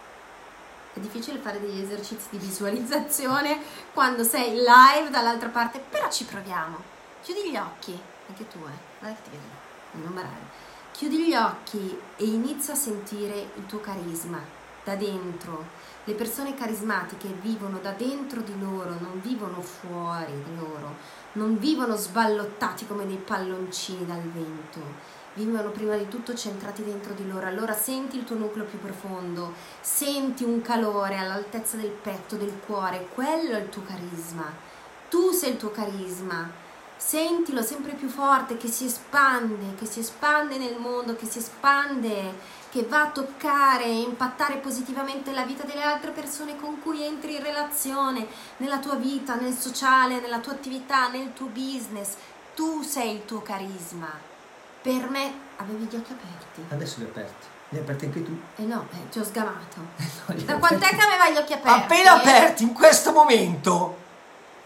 È 0.94 1.00
difficile 1.00 1.40
fare 1.40 1.60
degli 1.60 1.82
esercizi 1.82 2.28
di 2.30 2.38
visualizzazione 2.38 3.60
quando 3.94 4.24
sei 4.24 4.52
live 4.52 5.10
dall'altra 5.10 5.50
parte, 5.50 5.80
però 5.80 6.10
ci 6.10 6.24
proviamo. 6.26 6.78
Chiudi 7.22 7.50
gli 7.50 7.58
occhi, 7.58 8.00
anche 8.28 8.48
tu, 8.48 8.58
eh. 8.60 9.00
Guarda 9.00 9.18
che 9.18 9.30
ti 9.30 9.30
vedo, 9.32 10.04
non 10.06 10.14
barare. 10.14 10.64
Chiudi 10.96 11.28
gli 11.28 11.36
occhi 11.36 12.00
e 12.16 12.24
inizia 12.24 12.74
a 12.74 12.78
sentire 12.78 13.50
il 13.56 13.66
tuo 13.66 13.82
carisma 13.82 14.40
da 14.82 14.96
dentro. 14.96 15.66
Le 16.06 16.14
persone 16.14 16.56
carismatiche 16.56 17.28
vivono 17.42 17.80
da 17.80 17.92
dentro 17.92 18.40
di 18.40 18.58
loro, 18.58 18.92
non 19.02 19.20
vivono 19.22 19.60
fuori 19.60 20.32
di 20.32 20.56
loro, 20.56 20.96
non 21.34 21.60
vivono 21.60 21.98
sballottati 21.98 22.88
come 22.88 23.06
dei 23.06 23.18
palloncini 23.18 24.06
dal 24.06 24.22
vento. 24.22 24.80
Vivono 25.34 25.72
prima 25.72 25.98
di 25.98 26.08
tutto 26.08 26.34
centrati 26.34 26.82
dentro 26.82 27.14
di 27.14 27.28
loro. 27.28 27.46
Allora 27.46 27.74
senti 27.74 28.16
il 28.16 28.24
tuo 28.24 28.38
nucleo 28.38 28.64
più 28.64 28.80
profondo, 28.80 29.52
senti 29.82 30.46
un 30.46 30.62
calore 30.62 31.18
all'altezza 31.18 31.76
del 31.76 31.90
petto, 31.92 32.38
del 32.38 32.58
cuore, 32.66 33.10
quello 33.14 33.58
è 33.58 33.60
il 33.60 33.68
tuo 33.68 33.84
carisma. 33.84 34.50
Tu 35.10 35.32
sei 35.32 35.52
il 35.52 35.58
tuo 35.58 35.72
carisma. 35.72 36.64
Sentilo 36.98 37.62
sempre 37.62 37.94
più 37.94 38.08
forte, 38.08 38.58
che 38.58 38.68
si 38.68 38.86
espande, 38.86 39.76
che 39.78 39.86
si 39.86 40.00
espande 40.00 40.58
nel 40.58 40.78
mondo, 40.78 41.16
che 41.16 41.26
si 41.28 41.38
espande, 41.40 42.34
che 42.72 42.84
va 42.84 43.04
a 43.04 43.10
toccare 43.10 43.84
e 43.84 44.02
impattare 44.02 44.56
positivamente 44.58 45.32
la 45.32 45.44
vita 45.44 45.64
delle 45.64 45.84
altre 45.84 46.12
persone 46.12 46.56
con 46.56 46.82
cui 46.82 47.04
entri 47.04 47.36
in 47.36 47.44
relazione, 47.44 48.28
nella 48.58 48.80
tua 48.80 48.96
vita, 48.96 49.36
nel 49.36 49.54
sociale, 49.54 50.20
nella 50.20 50.40
tua 50.40 50.54
attività, 50.54 51.10
nel 51.10 51.34
tuo 51.34 51.48
business. 51.48 52.16
Tu 52.56 52.82
sei 52.82 53.16
il 53.16 53.26
tuo 53.26 53.42
carisma. 53.42 54.10
Per 54.82 55.10
me 55.10 55.34
avevi 55.58 55.86
gli 55.86 55.96
occhi 55.96 56.12
aperti. 56.14 56.66
Adesso 56.70 56.96
li 57.00 57.06
ho 57.06 57.08
aperti. 57.10 57.46
Li 57.70 57.78
hai 57.78 57.84
aperti 57.84 58.06
anche 58.06 58.24
tu? 58.24 58.40
Eh 58.56 58.64
no, 58.64 58.88
eh, 58.92 59.10
ti 59.10 59.20
ho 59.20 59.24
sgamato. 59.24 59.94
No, 60.28 60.42
Da 60.44 60.58
quant'è 60.58 60.90
che 60.90 61.02
aveva 61.02 61.30
gli 61.30 61.38
occhi 61.38 61.54
aperti? 61.54 61.80
Appena 61.80 62.14
aperti 62.14 62.64
in 62.64 62.74
questo 62.74 63.12
momento. 63.12 64.04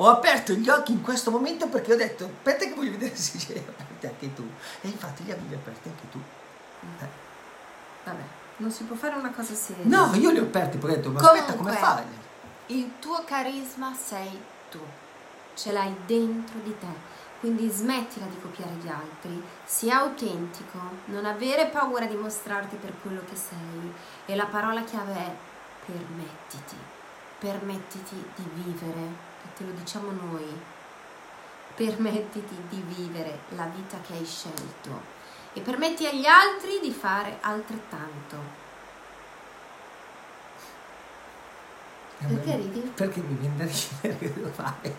Ho 0.02 0.08
aperto 0.08 0.54
gli 0.54 0.70
occhi 0.70 0.94
in 0.94 1.02
questo 1.02 1.30
momento 1.30 1.68
perché 1.68 1.92
ho 1.92 1.98
detto, 1.98 2.24
aspetta 2.24 2.64
che 2.64 2.74
voglio 2.74 2.92
vedere 2.92 3.16
se 3.18 3.38
ce 3.38 3.54
li 3.54 3.60
hai 3.60 3.66
aperti 3.68 4.06
anche 4.06 4.34
tu. 4.34 4.50
E 4.82 4.88
infatti 4.88 5.26
li 5.26 5.32
avevi 5.32 5.54
aperti 5.54 5.90
anche 5.90 6.10
tu. 6.10 6.22
Eh. 7.00 7.08
Vabbè, 8.06 8.24
non 8.58 8.72
si 8.72 8.84
può 8.86 8.96
fare 8.96 9.16
una 9.16 9.32
cosa 9.32 9.54
seria. 9.54 9.84
No, 9.84 10.16
io 10.16 10.32
li 10.32 10.40
ho 10.40 10.44
aperti, 10.44 10.78
poi 10.78 10.92
ho 10.92 10.96
detto, 10.96 11.10
ma 11.12 11.20
aspetta, 11.20 11.54
come 11.54 11.74
Comunque, 11.74 11.78
fai? 11.82 12.04
Il 12.68 12.92
tuo 13.00 13.24
carisma 13.26 13.94
sei 13.94 14.42
tu, 14.72 14.80
ce 15.54 15.72
l'hai 15.74 15.94
dentro 16.06 16.60
di 16.64 16.74
te. 16.80 17.18
Quindi 17.42 17.70
smettila 17.70 18.26
di 18.26 18.40
copiare 18.42 18.74
gli 18.82 18.88
altri, 18.88 19.42
sii 19.66 19.92
autentico, 19.92 20.78
non 21.06 21.26
avere 21.26 21.68
paura 21.68 22.06
di 22.06 22.16
mostrarti 22.16 22.78
per 22.78 22.94
quello 23.02 23.22
che 23.30 23.36
sei. 23.36 23.94
E 24.26 24.36
la 24.36 24.46
parola 24.46 24.82
chiave 24.84 25.14
è 25.14 25.36
permettiti, 25.86 26.76
permettiti 27.40 28.16
di 28.36 28.50
vivere, 28.64 29.28
e 29.44 29.54
te 29.58 29.64
lo 29.64 29.72
diciamo 29.72 30.12
noi, 30.12 30.62
permettiti 31.76 32.56
di 32.70 32.84
vivere 32.88 33.40
la 33.50 33.66
vita 33.66 33.98
che 34.06 34.14
hai 34.14 34.26
scelto 34.26 35.18
e 35.54 35.62
permetti 35.62 36.06
agli 36.06 36.26
altri 36.26 36.80
di 36.82 36.92
fare 36.92 37.38
altrettanto. 37.42 38.68
Perché 42.18 42.56
ridi? 42.58 42.80
Perché 42.80 43.22
mi 43.22 43.36
viene 43.36 43.56
da 43.56 43.64
ridere 43.64 44.18
che 44.18 44.34
devo 44.34 44.52
fare. 44.52 44.98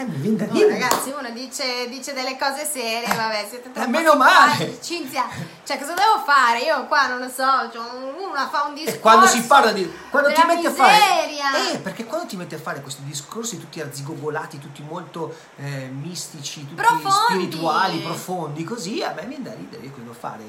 Eh, 0.00 0.04
mi 0.04 0.16
viene 0.16 0.36
da 0.36 0.52
Oh, 0.52 0.68
ragazzi, 0.68 1.10
uno 1.10 1.30
dice, 1.30 1.88
dice 1.88 2.12
delle 2.12 2.36
cose 2.36 2.64
serie, 2.64 3.06
vabbè, 3.14 3.46
siete 3.48 3.72
troppo 3.72 3.88
meno 3.88 4.14
male. 4.14 4.80
Cinzia, 4.80 5.28
cioè 5.64 5.78
cosa 5.78 5.94
devo 5.94 6.22
fare? 6.24 6.60
Io 6.60 6.86
qua 6.86 7.06
non 7.06 7.18
lo 7.18 7.28
so, 7.28 7.70
cioè, 7.72 7.82
una 8.16 8.48
fa 8.48 8.64
un 8.64 8.74
discorso. 8.74 8.96
E 8.96 9.00
quando 9.00 9.26
si 9.26 9.42
parla 9.42 9.72
di 9.72 9.92
quando 10.10 10.32
ti 10.32 10.42
metti 10.44 10.66
a 10.66 10.70
fare 10.72 11.26
miseria. 11.50 11.78
eh 11.78 11.82
perché 11.82 12.04
quando 12.04 12.26
ti 12.26 12.36
metti 12.36 12.54
a 12.54 12.58
fare 12.58 12.80
questi 12.80 13.02
discorsi 13.04 13.58
tutti 13.58 13.80
arzigogolati 13.80 14.58
tutti 14.58 14.82
molto 14.82 15.34
eh, 15.56 15.86
mistici 15.88 16.60
tutti 16.62 16.74
Profondi. 16.74 17.10
spirituali 17.28 17.98
profondi 18.00 18.64
così 18.64 19.02
a 19.02 19.12
me 19.12 19.24
viene 19.26 19.44
da 19.44 19.54
ridere 19.54 19.84
io 19.84 19.92
devo 19.96 20.12
fare 20.12 20.44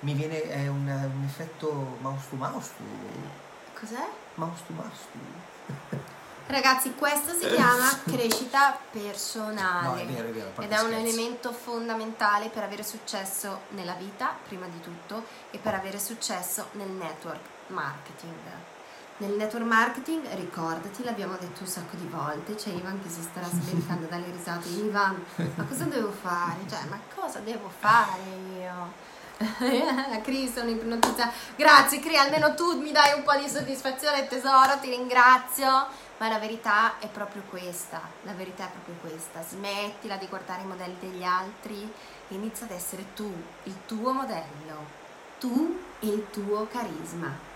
mi 0.00 0.12
viene 0.14 0.42
è 0.42 0.68
un, 0.68 0.86
un 0.86 1.24
effetto 1.24 1.96
mouse 2.00 2.26
to 2.30 2.36
mouse 2.36 2.70
to 2.76 2.84
Cos'è? 3.80 4.08
mouse 4.34 4.62
to 4.66 4.72
mouse 4.72 5.00
to 5.12 6.04
Ragazzi, 6.48 6.94
questo 6.94 7.32
si 7.34 7.48
chiama 7.48 7.88
crescita 8.06 8.78
personale. 8.92 9.86
no 9.88 9.94
è 9.96 10.06
vero 10.06 10.28
è 10.28 10.30
vero 10.30 10.50
Ed 10.60 10.70
è 10.70 10.78
un 10.80 10.90
scherzi. 10.92 11.08
elemento 11.08 11.52
fondamentale 11.52 12.50
per 12.50 12.62
avere 12.62 12.84
successo 12.84 13.62
nella 13.70 13.94
vita, 13.94 14.32
prima 14.46 14.66
di 14.66 14.78
tutto, 14.80 15.24
e 15.50 15.58
per 15.58 15.74
avere 15.74 15.98
successo 15.98 16.68
nel 16.74 16.86
network 16.90 17.40
marketing. 17.66 18.32
Nel 19.18 19.30
network 19.30 19.64
marketing, 19.64 20.28
ricordati, 20.34 21.02
l'abbiamo 21.02 21.38
detto 21.40 21.62
un 21.62 21.66
sacco 21.66 21.96
di 21.96 22.06
volte, 22.06 22.54
c'è 22.54 22.68
Ivan 22.68 23.00
che 23.02 23.08
si 23.08 23.22
starà 23.22 23.46
sbellicando 23.46 24.06
dalle 24.08 24.30
risate. 24.30 24.68
Ivan, 24.68 25.24
ma 25.54 25.64
cosa 25.64 25.84
devo 25.84 26.10
fare? 26.10 26.58
Cioè, 26.68 26.84
ma 26.90 27.00
cosa 27.14 27.38
devo 27.38 27.70
fare 27.78 28.20
io? 28.58 28.92
La 30.10 30.20
Cris 30.20 30.56
è 30.56 30.60
un'ipnotizza. 30.60 31.32
Grazie 31.56 32.00
Cri, 32.00 32.18
almeno 32.18 32.54
tu 32.54 32.78
mi 32.78 32.92
dai 32.92 33.14
un 33.14 33.22
po' 33.22 33.34
di 33.36 33.48
soddisfazione 33.48 34.28
tesoro, 34.28 34.78
ti 34.82 34.90
ringrazio. 34.90 36.04
Ma 36.18 36.28
la 36.28 36.38
verità 36.38 36.98
è 36.98 37.08
proprio 37.08 37.42
questa, 37.48 38.00
la 38.22 38.32
verità 38.32 38.64
è 38.64 38.70
proprio 38.70 38.96
questa. 39.00 39.42
Smettila 39.42 40.16
di 40.16 40.26
guardare 40.26 40.62
i 40.62 40.66
modelli 40.66 40.96
degli 41.00 41.24
altri 41.24 41.90
e 42.28 42.34
inizia 42.34 42.66
ad 42.66 42.72
essere 42.72 43.14
tu, 43.14 43.32
il 43.62 43.76
tuo 43.86 44.12
modello, 44.12 44.84
tu 45.38 45.78
e 46.00 46.06
il 46.06 46.26
tuo 46.30 46.66
carisma. 46.70 47.55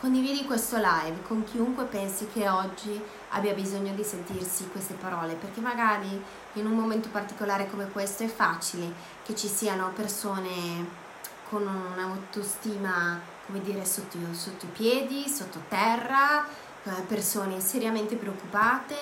Condividi 0.00 0.44
questo 0.44 0.76
live 0.76 1.22
con 1.26 1.42
chiunque 1.42 1.82
pensi 1.82 2.28
che 2.32 2.48
oggi 2.48 3.02
abbia 3.30 3.52
bisogno 3.52 3.92
di 3.94 4.04
sentirsi 4.04 4.68
queste 4.68 4.94
parole, 4.94 5.34
perché 5.34 5.60
magari 5.60 6.22
in 6.52 6.66
un 6.66 6.72
momento 6.74 7.08
particolare 7.08 7.68
come 7.68 7.88
questo 7.88 8.22
è 8.22 8.28
facile 8.28 8.92
che 9.24 9.34
ci 9.34 9.48
siano 9.48 9.90
persone 9.92 11.06
con 11.50 11.66
un'autostima, 11.66 13.20
come 13.46 13.60
dire, 13.60 13.84
sotto, 13.84 14.18
sotto 14.30 14.66
i 14.66 14.68
piedi, 14.68 15.28
sottoterra, 15.28 16.46
eh, 16.84 16.90
persone 17.08 17.58
seriamente 17.60 18.14
preoccupate, 18.14 18.94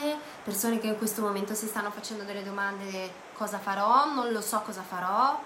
persone 0.43 0.79
che 0.79 0.87
in 0.87 0.97
questo 0.97 1.21
momento 1.21 1.53
si 1.53 1.67
stanno 1.67 1.91
facendo 1.91 2.25
delle 2.25 2.43
domande 2.43 3.13
cosa 3.35 3.59
farò, 3.59 4.15
non 4.15 4.33
lo 4.33 4.41
so 4.41 4.63
cosa 4.65 4.81
farò, 4.81 5.39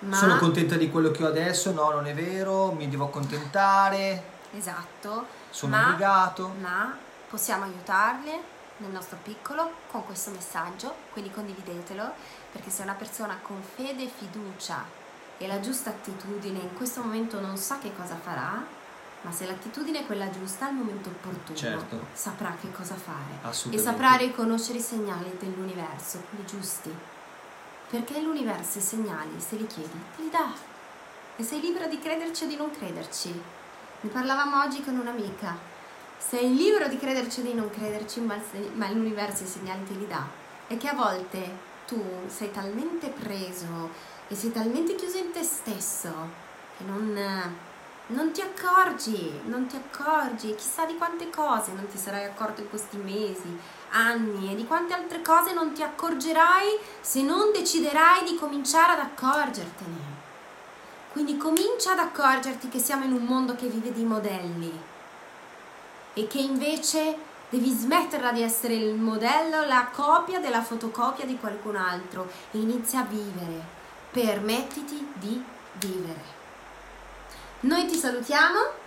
ma 0.00 0.16
sono 0.16 0.36
contenta 0.36 0.76
di 0.76 0.90
quello 0.90 1.10
che 1.10 1.24
ho 1.24 1.28
adesso? 1.28 1.72
No 1.72 1.90
non 1.90 2.06
è 2.06 2.14
vero 2.14 2.70
mi 2.70 2.88
devo 2.88 3.06
accontentare 3.06 4.36
esatto, 4.52 5.26
sono 5.50 5.76
ma, 5.76 5.86
obbligato 5.88 6.48
ma 6.60 6.96
possiamo 7.28 7.64
aiutarle 7.64 8.56
nel 8.78 8.90
nostro 8.90 9.18
piccolo 9.22 9.72
con 9.90 10.04
questo 10.04 10.30
messaggio, 10.30 10.94
quindi 11.12 11.30
condividetelo, 11.30 12.12
perché 12.52 12.70
se 12.70 12.82
una 12.82 12.94
persona 12.94 13.38
con 13.42 13.60
fede 13.74 14.04
e 14.04 14.08
fiducia 14.14 14.84
e 15.36 15.46
la 15.46 15.60
giusta 15.60 15.90
attitudine 15.90 16.58
in 16.58 16.74
questo 16.74 17.02
momento 17.02 17.40
non 17.40 17.56
sa 17.56 17.78
che 17.78 17.94
cosa 17.94 18.16
farà, 18.16 18.64
ma 19.20 19.32
se 19.32 19.46
l'attitudine 19.46 20.00
è 20.00 20.06
quella 20.06 20.30
giusta 20.30 20.66
al 20.66 20.74
momento 20.74 21.08
opportuno, 21.08 21.58
Certo. 21.58 22.06
saprà 22.12 22.56
che 22.60 22.70
cosa 22.70 22.94
fare 22.94 23.50
e 23.70 23.78
saprà 23.78 24.14
riconoscere 24.14 24.78
i 24.78 24.82
segnali 24.82 25.36
dell'universo, 25.38 26.22
quelli 26.28 26.46
giusti. 26.46 26.94
Perché 27.90 28.20
l'universo 28.20 28.78
i 28.78 28.82
segnali, 28.82 29.40
se 29.40 29.56
li 29.56 29.66
chiedi, 29.66 30.00
te 30.14 30.22
li 30.22 30.30
dà. 30.30 30.52
E 31.36 31.42
sei 31.42 31.60
libero 31.60 31.88
di 31.88 31.98
crederci 31.98 32.44
o 32.44 32.46
di 32.46 32.56
non 32.56 32.70
crederci. 32.70 33.42
Ne 34.00 34.10
parlavamo 34.10 34.62
oggi 34.62 34.80
con 34.84 34.96
un'amica. 34.96 35.56
Sei 36.16 36.54
libero 36.54 36.86
di 36.86 36.98
crederci 36.98 37.40
o 37.40 37.42
di 37.42 37.52
non 37.52 37.68
crederci, 37.68 38.20
ma, 38.20 38.36
se- 38.38 38.70
ma 38.74 38.88
l'universo 38.90 39.42
i 39.42 39.46
segnali 39.46 39.84
te 39.84 39.94
li 39.94 40.06
dà. 40.06 40.24
E 40.68 40.76
che 40.76 40.88
a 40.88 40.94
volte 40.94 41.66
tu 41.84 42.00
sei 42.26 42.52
talmente 42.52 43.08
preso 43.08 43.90
e 44.28 44.36
sei 44.36 44.52
talmente 44.52 44.94
chiuso 44.94 45.16
in 45.16 45.32
te 45.32 45.42
stesso 45.42 46.12
che 46.76 46.84
non, 46.84 47.12
non 48.06 48.30
ti 48.30 48.40
accorgi, 48.40 49.40
non 49.46 49.66
ti 49.66 49.74
accorgi, 49.74 50.54
chissà 50.54 50.84
di 50.84 50.96
quante 50.96 51.28
cose 51.30 51.72
non 51.72 51.88
ti 51.88 51.98
sarai 51.98 52.24
accorto 52.24 52.60
in 52.60 52.68
questi 52.68 52.98
mesi, 52.98 53.58
anni 53.90 54.52
e 54.52 54.54
di 54.54 54.64
quante 54.64 54.94
altre 54.94 55.22
cose 55.22 55.52
non 55.54 55.72
ti 55.72 55.82
accorgerai 55.82 56.78
se 57.00 57.22
non 57.22 57.50
deciderai 57.50 58.22
di 58.22 58.36
cominciare 58.36 58.92
ad 58.92 59.00
accorgertene. 59.00 60.17
Quindi 61.12 61.36
comincia 61.36 61.92
ad 61.92 61.98
accorgerti 61.98 62.68
che 62.68 62.78
siamo 62.78 63.04
in 63.04 63.12
un 63.12 63.24
mondo 63.24 63.54
che 63.56 63.66
vive 63.66 63.92
di 63.92 64.02
modelli 64.04 64.80
e 66.14 66.26
che 66.26 66.38
invece 66.38 67.16
devi 67.48 67.70
smetterla 67.70 68.32
di 68.32 68.42
essere 68.42 68.74
il 68.74 68.94
modello, 68.94 69.64
la 69.64 69.88
copia 69.92 70.38
della 70.38 70.62
fotocopia 70.62 71.24
di 71.24 71.38
qualcun 71.38 71.76
altro 71.76 72.30
e 72.50 72.58
inizia 72.58 73.00
a 73.00 73.04
vivere. 73.04 73.76
Permettiti 74.10 75.12
di 75.14 75.42
vivere. 75.74 76.36
Noi 77.60 77.86
ti 77.86 77.96
salutiamo. 77.96 78.86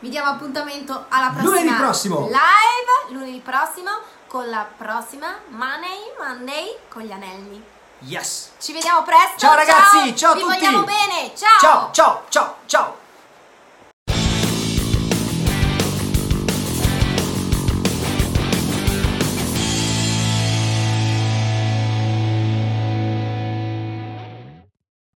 Vi 0.00 0.08
diamo 0.08 0.30
appuntamento 0.30 1.06
alla 1.08 1.30
prossima 1.30 1.54
Lunedì 1.54 1.74
prossimo. 1.74 2.26
live, 2.26 3.14
lunedì 3.14 3.38
prossimo, 3.38 3.90
con 4.26 4.48
la 4.48 4.66
prossima 4.76 5.38
Money 5.48 6.12
Monday 6.18 6.76
con 6.88 7.02
gli 7.02 7.12
anelli. 7.12 7.62
Yes! 8.04 8.50
Ci 8.58 8.72
vediamo 8.72 9.02
presto. 9.02 9.38
Ciao 9.38 9.54
ragazzi, 9.54 10.16
ciao 10.16 10.32
a 10.32 10.34
Vi 10.34 10.40
tutti. 10.40 10.54
vogliamo 10.58 10.82
bene. 10.84 11.32
Ciao, 11.36 11.90
ciao, 11.92 12.24
ciao, 12.28 12.56
ciao! 12.66 13.01